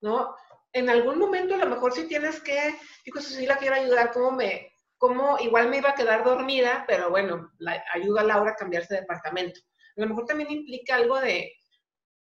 ¿no? 0.01 0.35
En 0.73 0.91
algún 0.91 1.19
momento 1.19 1.55
a 1.55 1.59
lo 1.59 1.67
mejor 1.67 1.93
si 1.93 2.07
tienes 2.07 2.41
que, 2.41 2.75
digo, 3.05 3.21
si 3.21 3.47
la 3.47 3.57
quiero 3.57 3.77
ayudar, 3.77 4.13
¿cómo 4.13 4.33
me, 4.33 4.73
cómo, 4.99 5.39
igual 5.41 5.69
me 5.69 5.79
iba 5.79 5.91
a 5.91 5.95
quedar 5.95 6.25
dormida, 6.25 6.85
pero 6.87 7.11
bueno, 7.11 7.51
la, 7.59 7.83
ayuda 7.95 8.21
a 8.21 8.25
Laura 8.25 8.51
a 8.53 8.57
cambiarse 8.57 8.95
de 8.95 9.01
departamento. 9.01 9.61
A 9.97 10.03
lo 10.03 10.09
mejor 10.09 10.27
también 10.27 10.51
implica 10.51 10.97
algo 10.97 11.19
de 11.21 11.53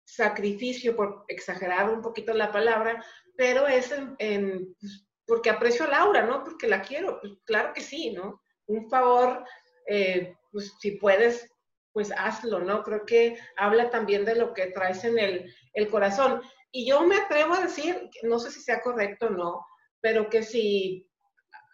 sacrificio, 0.06 0.96
por 0.96 1.26
exagerar 1.28 1.90
un 1.90 2.02
poquito 2.02 2.34
la 2.34 2.52
palabra, 2.52 3.04
pero 3.38 3.68
es 3.68 3.94
en 4.20 4.76
pues, 4.80 5.08
porque 5.26 5.50
aprecio 5.50 5.86
a 5.86 5.90
Laura, 5.90 6.24
¿no? 6.24 6.44
Porque 6.44 6.68
la 6.68 6.82
quiero, 6.82 7.20
pues 7.22 7.34
claro 7.46 7.74
que 7.74 7.82
sí, 7.82 8.12
¿no? 8.12 8.42
Un 8.66 8.90
favor, 8.90 9.46
eh, 9.88 10.36
pues 10.52 10.74
si 10.80 10.92
puedes, 10.92 11.50
pues 11.92 12.12
hazlo, 12.12 12.60
¿no? 12.60 12.84
Creo 12.84 13.06
que 13.06 13.38
habla 13.56 13.90
también 13.90 14.26
de 14.26 14.36
lo 14.36 14.54
que 14.54 14.68
traes 14.68 15.04
en 15.04 15.20
el, 15.20 15.54
el 15.74 15.90
corazón. 15.90 16.42
Y 16.76 16.90
yo 16.90 17.02
me 17.02 17.18
atrevo 17.18 17.54
a 17.54 17.62
decir, 17.62 18.10
no 18.24 18.40
sé 18.40 18.50
si 18.52 18.60
sea 18.60 18.82
correcto 18.82 19.28
o 19.28 19.30
no, 19.30 19.66
pero 20.02 20.28
que 20.28 20.42
si 20.42 21.08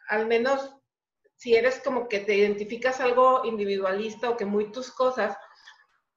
al 0.10 0.28
menos 0.28 0.76
si 1.40 1.56
eres 1.56 1.80
como 1.82 2.10
que 2.10 2.20
te 2.20 2.36
identificas 2.36 3.00
algo 3.00 3.46
individualista 3.46 4.30
o 4.30 4.36
que 4.36 4.44
muy 4.44 4.74
tus 4.74 4.92
cosas, 4.92 5.38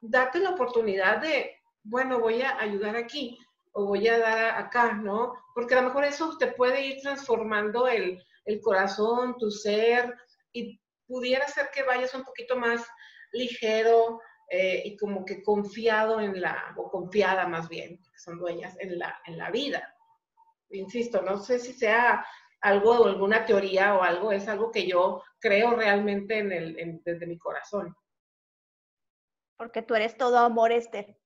date 0.01 0.41
la 0.41 0.51
oportunidad 0.51 1.19
de, 1.19 1.61
bueno, 1.85 2.19
voy 2.19 2.43
a 2.43 2.59
ayudar 2.59 2.97
aquí 2.97 3.39
o 3.71 3.87
voy 3.87 4.09
a 4.09 4.19
dar 4.19 4.59
acá, 4.59 4.95
¿no? 4.95 5.33
Porque 5.55 5.75
a 5.75 5.81
lo 5.81 5.87
mejor 5.89 6.05
eso 6.05 6.37
te 6.39 6.49
puede 6.49 6.85
ir 6.85 7.01
transformando 7.03 7.87
el, 7.87 8.21
corazón, 8.63 9.37
tu 9.39 9.49
ser, 9.53 10.13
y 10.53 10.81
pudiera 11.07 11.47
ser 11.47 11.71
que 11.73 11.85
vayas 11.85 12.13
un 12.15 12.25
poquito 12.25 12.57
más 12.57 12.85
ligero 13.31 14.21
eh, 14.55 14.83
y 14.85 14.99
como 14.99 15.25
que 15.25 15.43
confiado 15.43 16.21
en 16.21 16.39
la, 16.39 16.75
o 16.77 16.91
confiada 16.91 17.49
más 17.49 17.71
bien, 17.71 17.97
que 17.97 18.19
son 18.19 18.39
dueñas, 18.39 18.77
en 18.81 18.99
la, 18.99 19.19
en 19.25 19.39
la 19.39 19.51
vida. 19.51 19.97
Insisto, 20.69 21.23
no 21.23 21.39
sé 21.39 21.59
si 21.59 21.73
sea 21.73 22.27
algo 22.61 22.91
o 23.01 23.07
alguna 23.07 23.47
teoría 23.47 23.95
o 23.95 24.03
algo, 24.03 24.31
es 24.31 24.47
algo 24.49 24.71
que 24.71 24.87
yo 24.87 25.23
creo 25.39 25.75
realmente 25.75 26.39
en 26.39 26.53
el, 26.53 27.01
desde 27.03 27.27
mi 27.27 27.39
corazón 27.39 27.97
porque 29.57 29.83
tú 29.83 29.95
eres 29.95 30.17
todo 30.17 30.39
amor, 30.39 30.73
Esther. 30.73 31.17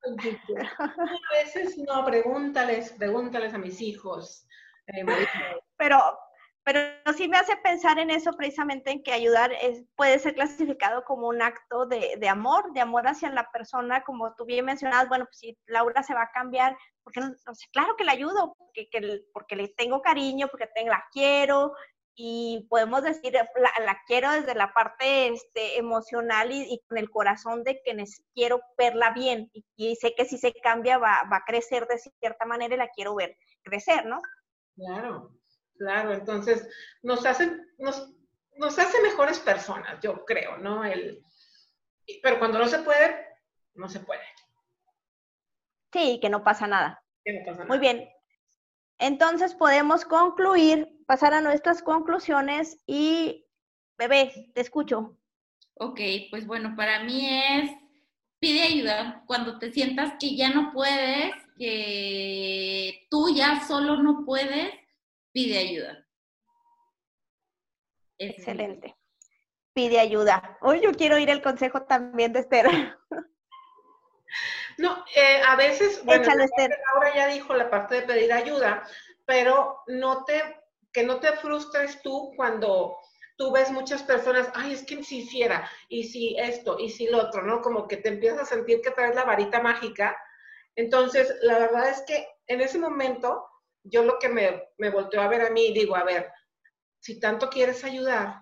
A 0.79 1.35
veces 1.43 1.79
no, 1.79 2.05
pregúntales, 2.05 2.93
pregúntales 2.93 3.55
a 3.55 3.59
mis 3.59 3.81
hijos. 3.81 4.47
Eh, 4.89 5.07
pero, 5.79 5.97
pero 6.67 6.81
sí 7.17 7.29
me 7.29 7.37
hace 7.37 7.57
pensar 7.59 8.01
en 8.01 8.11
eso 8.11 8.33
precisamente, 8.33 8.91
en 8.91 9.01
que 9.05 9.13
ayudar 9.13 9.53
es, 9.53 9.85
puede 9.95 10.19
ser 10.19 10.35
clasificado 10.35 11.05
como 11.05 11.29
un 11.29 11.41
acto 11.41 11.87
de, 11.87 12.17
de 12.19 12.29
amor, 12.29 12.73
de 12.73 12.81
amor 12.81 13.07
hacia 13.07 13.31
la 13.31 13.49
persona, 13.53 14.03
como 14.03 14.35
tú 14.35 14.45
bien 14.45 14.65
mencionabas, 14.65 15.09
bueno, 15.09 15.27
pues 15.27 15.39
si 15.39 15.57
Laura 15.67 16.03
se 16.03 16.13
va 16.13 16.23
a 16.23 16.33
cambiar, 16.33 16.77
porque 17.05 17.21
no, 17.21 17.33
claro 17.73 17.95
que 17.97 18.03
la 18.03 18.11
ayudo, 18.11 18.57
porque, 18.59 18.89
que, 18.91 19.23
porque 19.33 19.55
le 19.55 19.69
tengo 19.69 20.03
cariño, 20.03 20.49
porque 20.49 20.69
la 20.87 21.05
quiero, 21.13 21.73
y 22.17 22.67
podemos 22.69 23.05
decir, 23.05 23.33
la, 23.35 24.01
quiero 24.09 24.33
desde 24.33 24.57
la 24.57 24.73
parte 24.73 25.29
este, 25.29 25.79
emocional 25.79 26.51
y, 26.51 26.83
con 26.89 26.99
el 26.99 27.11
corazón 27.11 27.63
de 27.63 27.81
que 27.85 27.95
quiero 28.35 28.61
verla 28.77 29.13
bien 29.13 29.53
y, 29.77 29.95
sé 29.95 30.17
que 30.17 30.25
si 30.25 30.37
se 30.37 30.53
cambia 30.53 30.99
va, 30.99 31.21
a 31.21 31.45
crecer 31.47 31.87
de 31.87 31.99
cierta 31.99 32.45
manera 32.45 32.75
y 32.75 32.79
la 32.79 32.89
quiero 32.89 33.15
ver 33.15 33.37
crecer, 33.63 34.05
¿no? 34.07 34.21
Claro, 34.75 35.31
claro, 35.79 36.13
entonces 36.13 36.69
nos 37.03 37.25
hace, 37.27 37.51
nos, 37.79 38.13
nos 38.57 38.79
hace 38.79 39.01
mejores 39.03 39.39
personas, 39.39 39.99
yo 40.03 40.25
creo, 40.25 40.59
¿no? 40.59 40.85
El, 40.85 41.23
pero 42.23 42.39
cuando 42.39 42.59
no 42.59 42.67
se 42.67 42.79
puede, 42.81 43.27
no 43.75 43.89
se 43.89 44.01
puede. 44.01 44.23
Sí, 45.93 46.19
que 46.21 46.29
no 46.29 46.45
pasa 46.45 46.67
nada. 46.67 47.03
Muy 47.69 47.79
bien. 47.79 48.09
Entonces 48.99 49.55
podemos 49.55 50.05
concluir 50.05 50.89
pasar 51.07 51.35
a 51.35 51.41
nuestras 51.41 51.83
conclusiones 51.83 52.79
y, 52.87 53.47
bebé, 53.99 54.51
te 54.55 54.61
escucho. 54.61 55.19
Ok, 55.75 56.01
pues 56.31 56.47
bueno, 56.47 56.75
para 56.77 57.05
mí 57.05 57.29
es, 57.29 57.71
pide 58.39 58.63
ayuda 58.63 59.23
cuando 59.27 59.59
te 59.59 59.73
sientas 59.73 60.15
que 60.19 60.37
ya 60.37 60.51
no 60.51 60.73
puedes, 60.73 61.35
que 61.59 63.07
tú 63.11 63.35
ya 63.35 63.67
solo 63.67 64.03
no 64.03 64.25
puedes, 64.25 64.73
pide 65.37 65.59
ayuda. 65.59 66.07
Excelente. 68.17 68.97
Pide 69.75 70.01
ayuda. 70.01 70.57
Hoy 70.63 70.81
yo 70.81 70.93
quiero 70.93 71.19
ir 71.19 71.29
el 71.29 71.43
consejo 71.43 71.83
también 71.83 72.33
de 72.33 72.41
Esther. 72.41 72.67
No, 74.79 75.05
eh, 75.15 75.41
a 75.47 75.57
veces, 75.57 76.05
bueno, 76.05 76.25
Laura 76.25 77.15
ya 77.15 77.29
dijo 77.29 77.55
la 77.55 77.71
parte 77.71 77.95
de 77.95 78.03
pedir 78.03 78.31
ayuda, 78.31 78.87
pero 79.25 79.83
no 79.87 80.25
te 80.25 80.43
que 80.93 81.03
no 81.03 81.19
te 81.19 81.33
frustres 81.33 82.03
tú 82.03 82.33
cuando 82.37 82.97
tú 83.37 83.53
ves 83.53 83.71
muchas 83.71 84.03
personas, 84.03 84.51
ay, 84.55 84.73
es 84.73 84.85
que 84.85 85.03
si 85.03 85.19
hiciera, 85.19 85.71
y 85.89 86.05
si 86.05 86.37
esto, 86.39 86.79
y 86.79 86.91
si 86.91 87.07
lo 87.09 87.19
otro, 87.19 87.43
¿no? 87.43 87.63
Como 87.63 87.87
que 87.89 87.99
te 87.99 88.09
empiezas 88.09 88.41
a 88.41 88.55
sentir 88.55 88.81
que 88.83 88.91
traes 88.91 89.15
la 89.15 89.25
varita 89.25 89.63
mágica. 89.63 90.17
Entonces, 90.75 91.35
la 91.43 91.59
verdad 91.59 91.89
es 91.89 92.03
que 92.07 92.29
en 92.47 92.61
ese 92.61 92.79
momento, 92.79 93.47
yo 93.89 94.05
lo 94.05 94.19
que 94.19 94.29
me, 94.29 94.69
me 94.79 94.91
volteo 94.91 95.21
a 95.21 95.29
ver 95.29 95.43
a 95.43 95.51
mí, 95.51 95.73
digo, 95.73 95.97
a 95.97 96.05
ver, 96.05 96.31
si 97.01 97.21
tanto 97.21 97.49
quieres 97.49 97.85
ayudar, 97.85 98.41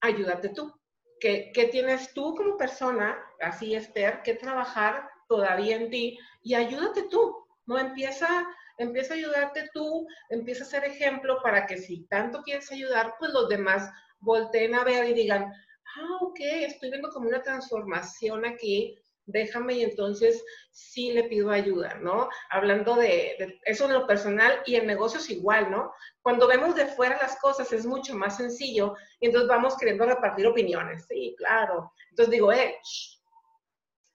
ayúdate 0.00 0.50
tú. 0.50 0.72
¿Qué, 1.20 1.52
¿Qué, 1.54 1.66
tienes 1.66 2.14
tú 2.14 2.34
como 2.34 2.56
persona, 2.56 3.18
así 3.40 3.74
Esther, 3.74 4.22
que 4.22 4.34
trabajar 4.34 5.08
todavía 5.28 5.76
en 5.76 5.90
ti 5.90 6.18
y 6.42 6.54
ayúdate 6.54 7.08
tú? 7.10 7.46
No 7.66 7.78
empieza 7.78 8.46
empieza 8.80 9.12
a 9.12 9.16
ayudarte 9.18 9.68
tú, 9.74 10.06
empieza 10.30 10.64
a 10.64 10.66
ser 10.66 10.84
ejemplo 10.84 11.40
para 11.42 11.66
que 11.66 11.76
si 11.76 12.06
tanto 12.06 12.42
quieres 12.42 12.72
ayudar, 12.72 13.14
pues 13.18 13.30
los 13.32 13.48
demás 13.48 13.90
volteen 14.20 14.74
a 14.74 14.84
ver 14.84 15.06
y 15.06 15.12
digan, 15.12 15.52
ah, 15.96 16.18
ok, 16.22 16.38
estoy 16.40 16.90
viendo 16.90 17.10
como 17.10 17.28
una 17.28 17.42
transformación 17.42 18.46
aquí, 18.46 18.98
déjame 19.30 19.74
y 19.74 19.82
entonces 19.82 20.44
sí 20.70 21.12
le 21.12 21.24
pido 21.24 21.50
ayuda, 21.50 21.94
¿no? 22.00 22.28
Hablando 22.50 22.96
de, 22.96 23.58
eso 23.64 23.86
en 23.86 23.94
lo 23.94 24.06
personal 24.06 24.62
y 24.66 24.76
en 24.76 24.86
negocios 24.86 25.30
igual, 25.30 25.70
¿no? 25.70 25.92
Cuando 26.22 26.46
vemos 26.46 26.74
de 26.74 26.86
fuera 26.86 27.18
las 27.20 27.38
cosas 27.40 27.72
es 27.72 27.86
mucho 27.86 28.14
más 28.14 28.36
sencillo 28.36 28.94
y 29.20 29.26
entonces 29.26 29.48
vamos 29.48 29.76
queriendo 29.76 30.06
repartir 30.06 30.46
opiniones, 30.46 31.06
sí, 31.08 31.34
claro. 31.38 31.92
Entonces 32.10 32.32
digo, 32.32 32.52
eh, 32.52 32.76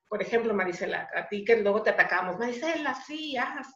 por 0.07 0.21
ejemplo, 0.21 0.53
Marisela, 0.53 1.09
a 1.15 1.27
ti 1.27 1.43
que 1.43 1.57
luego 1.57 1.81
te 1.81 1.89
atacamos, 1.89 2.37
Marisela, 2.37 2.93
sí, 2.93 3.35
haz, 3.37 3.67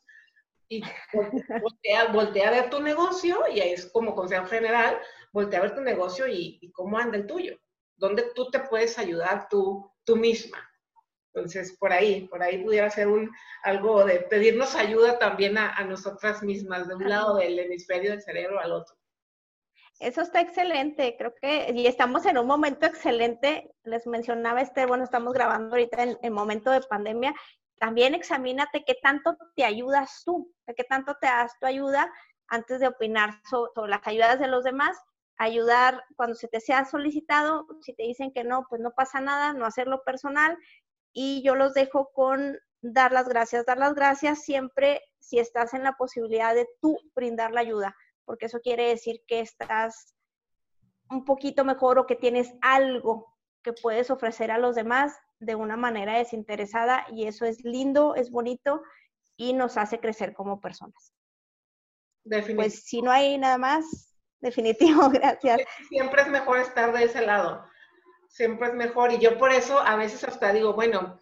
y 0.69 0.83
voltea, 2.13 2.47
a 2.47 2.51
ver 2.51 2.69
tu 2.69 2.79
negocio, 2.79 3.39
y 3.51 3.59
es 3.59 3.87
como 3.87 4.15
consejo 4.15 4.45
general, 4.45 4.99
voltea 5.33 5.59
a 5.59 5.63
ver 5.63 5.75
tu 5.75 5.81
negocio 5.81 6.27
y, 6.27 6.71
cómo 6.73 6.97
anda 6.97 7.17
el 7.17 7.25
tuyo, 7.25 7.59
dónde 7.97 8.31
tú 8.35 8.49
te 8.51 8.59
puedes 8.59 8.97
ayudar 8.99 9.49
tú, 9.49 9.91
tú 10.05 10.15
misma. 10.15 10.68
Entonces, 11.33 11.77
por 11.77 11.93
ahí, 11.93 12.27
por 12.27 12.41
ahí 12.41 12.63
pudiera 12.63 12.89
ser 12.89 13.07
un, 13.07 13.29
algo 13.63 14.03
de 14.03 14.21
pedirnos 14.21 14.75
ayuda 14.75 15.19
también 15.19 15.57
a, 15.57 15.83
nosotras 15.83 16.41
mismas, 16.41 16.87
de 16.87 16.95
un 16.95 17.07
lado 17.07 17.37
del 17.37 17.59
hemisferio 17.59 18.11
del 18.11 18.21
cerebro 18.21 18.59
al 18.59 18.71
otro. 18.71 18.95
Eso 19.99 20.21
está 20.21 20.39
excelente, 20.39 21.15
creo 21.17 21.33
que, 21.41 21.71
y 21.75 21.85
estamos 21.85 22.25
en 22.25 22.37
un 22.37 22.47
momento 22.47 22.85
excelente, 22.85 23.69
les 23.83 24.07
mencionaba 24.07 24.61
este, 24.61 24.85
bueno, 24.85 25.03
estamos 25.03 25.33
grabando 25.33 25.75
ahorita 25.75 26.03
en, 26.03 26.17
el 26.21 26.31
momento 26.31 26.71
de 26.71 26.79
pandemia, 26.81 27.35
también 27.79 28.15
examínate 28.15 28.83
qué 28.85 28.95
tanto 29.01 29.37
te 29.55 29.65
ayudas 29.65 30.23
tú, 30.25 30.53
qué 30.75 30.85
tanto 30.85 31.15
te 31.19 31.27
das 31.27 31.57
tu 31.59 31.65
ayuda 31.65 32.11
antes 32.47 32.79
de 32.79 32.87
opinar 32.87 33.41
sobre, 33.49 33.89
las 33.89 34.05
ayudas 34.07 34.39
de 34.39 34.47
los 34.47 34.63
demás, 34.63 34.97
ayudar 35.37 36.03
cuando 36.15 36.35
se 36.35 36.47
te 36.47 36.59
sea 36.59 36.85
solicitado, 36.85 37.65
si 37.81 37.93
te 37.93 38.03
dicen 38.03 38.31
que 38.31 38.43
no, 38.43 38.67
pues 38.69 38.81
no 38.81 38.91
pasa 38.91 39.21
nada, 39.21 39.53
no 39.53 39.65
hacerlo 39.65 40.03
personal, 40.03 40.57
y 41.13 41.41
yo 41.43 41.55
los 41.55 41.73
dejo 41.73 42.11
con 42.13 42.57
dar 42.81 43.11
las 43.11 43.27
gracias, 43.27 43.65
dar 43.65 43.77
las 43.77 43.93
gracias 43.93 44.43
siempre 44.43 45.01
si 45.19 45.39
estás 45.39 45.73
en 45.73 45.83
la 45.83 45.93
posibilidad 45.93 46.55
de 46.55 46.67
tú 46.81 46.97
brindar 47.13 47.51
la 47.51 47.61
ayuda 47.61 47.95
porque 48.29 48.45
eso 48.45 48.59
quiere 48.61 48.89
decir 48.89 49.23
que 49.25 49.39
estás 49.39 50.13
un 51.09 51.25
poquito 51.25 51.65
mejor 51.65 51.97
o 51.97 52.05
que 52.05 52.15
tienes 52.15 52.53
algo 52.61 53.35
que 53.63 53.73
puedes 53.73 54.11
ofrecer 54.11 54.51
a 54.51 54.59
los 54.59 54.75
demás 54.75 55.17
de 55.39 55.55
una 55.55 55.75
manera 55.75 56.15
desinteresada 56.15 57.07
y 57.11 57.25
eso 57.25 57.45
es 57.45 57.63
lindo, 57.63 58.13
es 58.13 58.29
bonito 58.29 58.83
y 59.35 59.53
nos 59.53 59.77
hace 59.77 59.99
crecer 59.99 60.35
como 60.35 60.61
personas. 60.61 61.11
Definitivo. 62.23 62.61
Pues 62.61 62.83
si 62.83 63.01
no 63.01 63.09
hay 63.09 63.35
nada 63.39 63.57
más, 63.57 64.15
definitivo, 64.41 65.09
gracias. 65.09 65.61
Siempre 65.87 66.21
es 66.21 66.27
mejor 66.27 66.59
estar 66.59 66.93
de 66.93 67.05
ese 67.05 67.25
lado, 67.25 67.65
siempre 68.29 68.69
es 68.69 68.73
mejor 68.75 69.11
y 69.11 69.17
yo 69.17 69.37
por 69.37 69.51
eso 69.51 69.79
a 69.79 69.97
veces 69.97 70.23
hasta 70.23 70.53
digo, 70.53 70.73
bueno, 70.73 71.19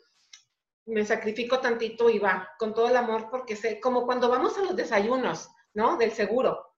me 0.85 1.05
sacrifico 1.05 1.59
tantito 1.59 2.09
y 2.09 2.19
va, 2.19 2.49
con 2.59 2.73
todo 2.73 2.87
el 2.87 2.97
amor, 2.97 3.29
porque 3.31 3.55
sé, 3.55 3.79
como 3.79 4.05
cuando 4.05 4.29
vamos 4.29 4.57
a 4.57 4.61
los 4.61 4.75
desayunos, 4.75 5.49
¿no? 5.73 5.97
Del 5.97 6.11
seguro. 6.11 6.75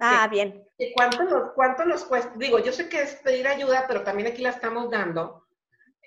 Ah, 0.00 0.28
bien. 0.28 0.64
¿Y 0.78 0.92
cuánto 0.94 1.24
nos, 1.24 1.52
cuánto 1.54 1.84
nos 1.84 2.04
cuesta? 2.04 2.32
Digo, 2.36 2.58
yo 2.60 2.72
sé 2.72 2.88
que 2.88 3.02
es 3.02 3.16
pedir 3.16 3.46
ayuda, 3.46 3.84
pero 3.86 4.02
también 4.02 4.28
aquí 4.28 4.42
la 4.42 4.50
estamos 4.50 4.90
dando. 4.90 5.44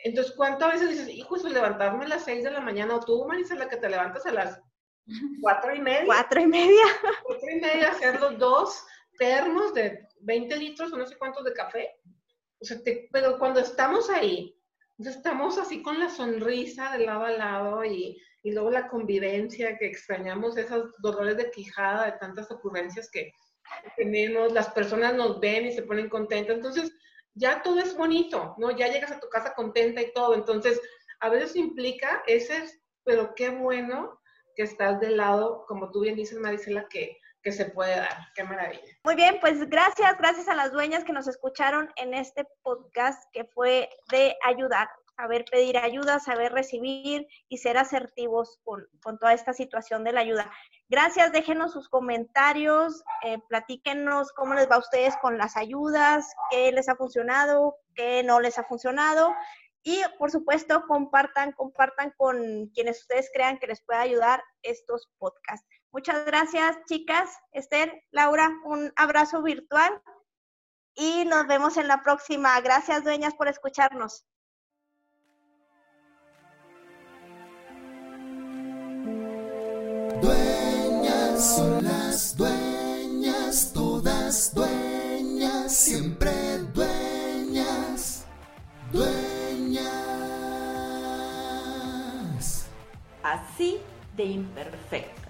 Entonces, 0.04 0.34
¿cuántas 0.36 0.74
veces 0.74 0.90
dices, 0.90 1.10
hijo, 1.10 1.36
eso 1.36 1.50
levantarme 1.50 2.06
a 2.06 2.10
las 2.10 2.24
seis 2.24 2.44
de 2.44 2.52
la 2.52 2.62
mañana? 2.62 2.96
O 2.96 3.00
tú, 3.02 3.26
Marisa, 3.26 3.56
la 3.56 3.70
que 3.70 3.78
te 3.78 3.90
levantas 3.90 4.26
a 4.26 4.32
las 4.32 4.62
cuatro 5.42 5.76
y 5.76 5.80
media. 5.80 6.06
Cuatro 6.06 6.42
y 6.42 6.48
media. 6.48 6.86
Cuatro 7.24 7.50
y 7.50 7.60
media, 7.60 7.92
hacer 7.92 8.20
los 8.20 8.38
dos 8.38 8.86
termos 9.18 9.74
de 9.74 10.08
20 10.22 10.56
litros 10.58 10.92
o 10.92 10.98
no 10.98 11.06
sé 11.06 11.18
cuántos 11.18 11.44
de 11.44 11.54
café. 11.54 11.90
Pero 13.12 13.40
cuando 13.40 13.60
estamos 13.60 14.10
ahí, 14.10 14.58
estamos 15.00 15.58
así 15.58 15.82
con 15.82 16.00
la 16.00 16.10
sonrisa 16.10 16.96
de 16.96 17.06
lado 17.06 17.26
a 17.26 17.32
lado 17.32 17.86
y, 17.86 18.22
y 18.44 18.52
luego 18.52 18.70
la 18.70 18.88
convivencia, 18.88 19.78
que 19.78 19.88
extrañamos 19.88 20.58
esos 20.58 20.94
dolores 21.00 21.38
de 21.38 21.52
quijada 21.52 22.06
de 22.06 22.18
tantas 22.20 22.52
ocurrencias 22.52 23.10
que, 23.10 23.32
tenemos, 23.96 24.52
las 24.52 24.70
personas 24.70 25.14
nos 25.14 25.40
ven 25.40 25.66
y 25.66 25.72
se 25.72 25.84
ponen 25.84 26.10
contentas, 26.10 26.56
entonces 26.56 26.92
ya 27.34 27.62
todo 27.62 27.80
es 27.80 27.96
bonito, 27.96 28.56
¿no? 28.58 28.72
Ya 28.72 28.88
llegas 28.88 29.12
a 29.12 29.20
tu 29.20 29.30
casa 29.30 29.54
contenta 29.54 30.02
y 30.02 30.12
todo, 30.14 30.34
entonces 30.34 30.82
a 31.20 31.30
veces 31.30 31.56
implica 31.56 32.24
ese, 32.28 32.64
pero 33.04 33.34
qué 33.36 33.50
bueno 33.50 34.20
que 34.56 34.64
estás 34.64 35.00
del 35.00 35.18
lado, 35.18 35.66
como 35.68 35.92
tú 35.92 36.02
bien 36.02 36.16
dices, 36.16 36.38
Marisela, 36.38 36.88
que, 36.90 37.18
que 37.42 37.52
se 37.52 37.66
puede 37.66 37.96
dar. 37.96 38.28
Qué 38.36 38.44
maravilla. 38.44 38.98
Muy 39.04 39.16
bien, 39.16 39.38
pues 39.42 39.70
gracias, 39.70 40.18
gracias 40.18 40.48
a 40.48 40.56
las 40.56 40.72
dueñas 40.72 41.04
que 41.04 41.14
nos 41.14 41.28
escucharon 41.28 41.92
en 41.96 42.14
este 42.14 42.46
podcast 42.62 43.24
que 43.34 43.46
fue 43.46 43.90
de 44.12 44.36
ayudar 44.44 44.88
saber 45.22 45.46
pedir 45.46 45.78
ayuda, 45.78 46.20
saber 46.20 46.52
recibir 46.52 47.28
y 47.48 47.58
ser 47.60 47.78
asertivos 47.78 48.60
con, 48.64 48.88
toda 49.20 49.34
esta 49.34 49.54
situación 49.54 50.04
de 50.04 50.14
la 50.14 50.22
ayuda. 50.22 50.52
Gracias, 50.90 51.32
déjenos 51.32 51.74
sus 51.74 51.90
comentarios, 51.90 53.04
eh, 53.24 53.38
platíquenos 53.48 54.32
cómo 54.34 54.56
les 54.56 54.70
va 54.70 54.76
a 54.76 54.80
ustedes 54.80 55.16
con 55.22 55.38
las 55.38 55.58
ayudas, 55.58 56.34
qué 56.50 56.72
les 56.72 56.90
ha 56.90 56.96
funcionado, 56.96 57.76
qué 57.94 58.24
no 58.24 58.40
les 58.40 58.58
ha 58.58 58.64
funcionado. 58.64 59.34
Y 59.84 60.02
por 60.18 60.32
supuesto, 60.32 60.86
compartan, 60.88 61.52
compartan 61.52 62.14
con 62.18 62.68
quienes 62.74 63.02
ustedes 63.02 63.30
crean 63.34 63.60
que 63.60 63.68
les 63.68 63.82
pueda 63.82 64.02
ayudar 64.02 64.44
estos 64.64 65.10
podcasts. 65.20 65.68
Muchas 65.92 66.26
gracias, 66.26 66.78
chicas. 66.86 67.30
Esther, 67.52 68.04
Laura, 68.12 68.50
un 68.64 68.92
abrazo 68.96 69.42
virtual 69.44 70.02
y 70.96 71.26
nos 71.26 71.48
vemos 71.48 71.78
en 71.78 71.88
la 71.88 72.02
próxima. 72.02 72.60
Gracias, 72.62 73.04
dueñas, 73.04 73.34
por 73.36 73.48
escucharnos. 73.48 74.26
son 81.42 81.84
las 81.84 82.38
dueñas, 82.38 83.72
todas 83.74 84.54
dueñas, 84.54 85.76
siempre 85.76 86.32
dueñas, 86.72 88.26
dueñas. 88.92 89.88
Así 93.24 93.80
de 94.16 94.26
imperfecto. 94.26 95.21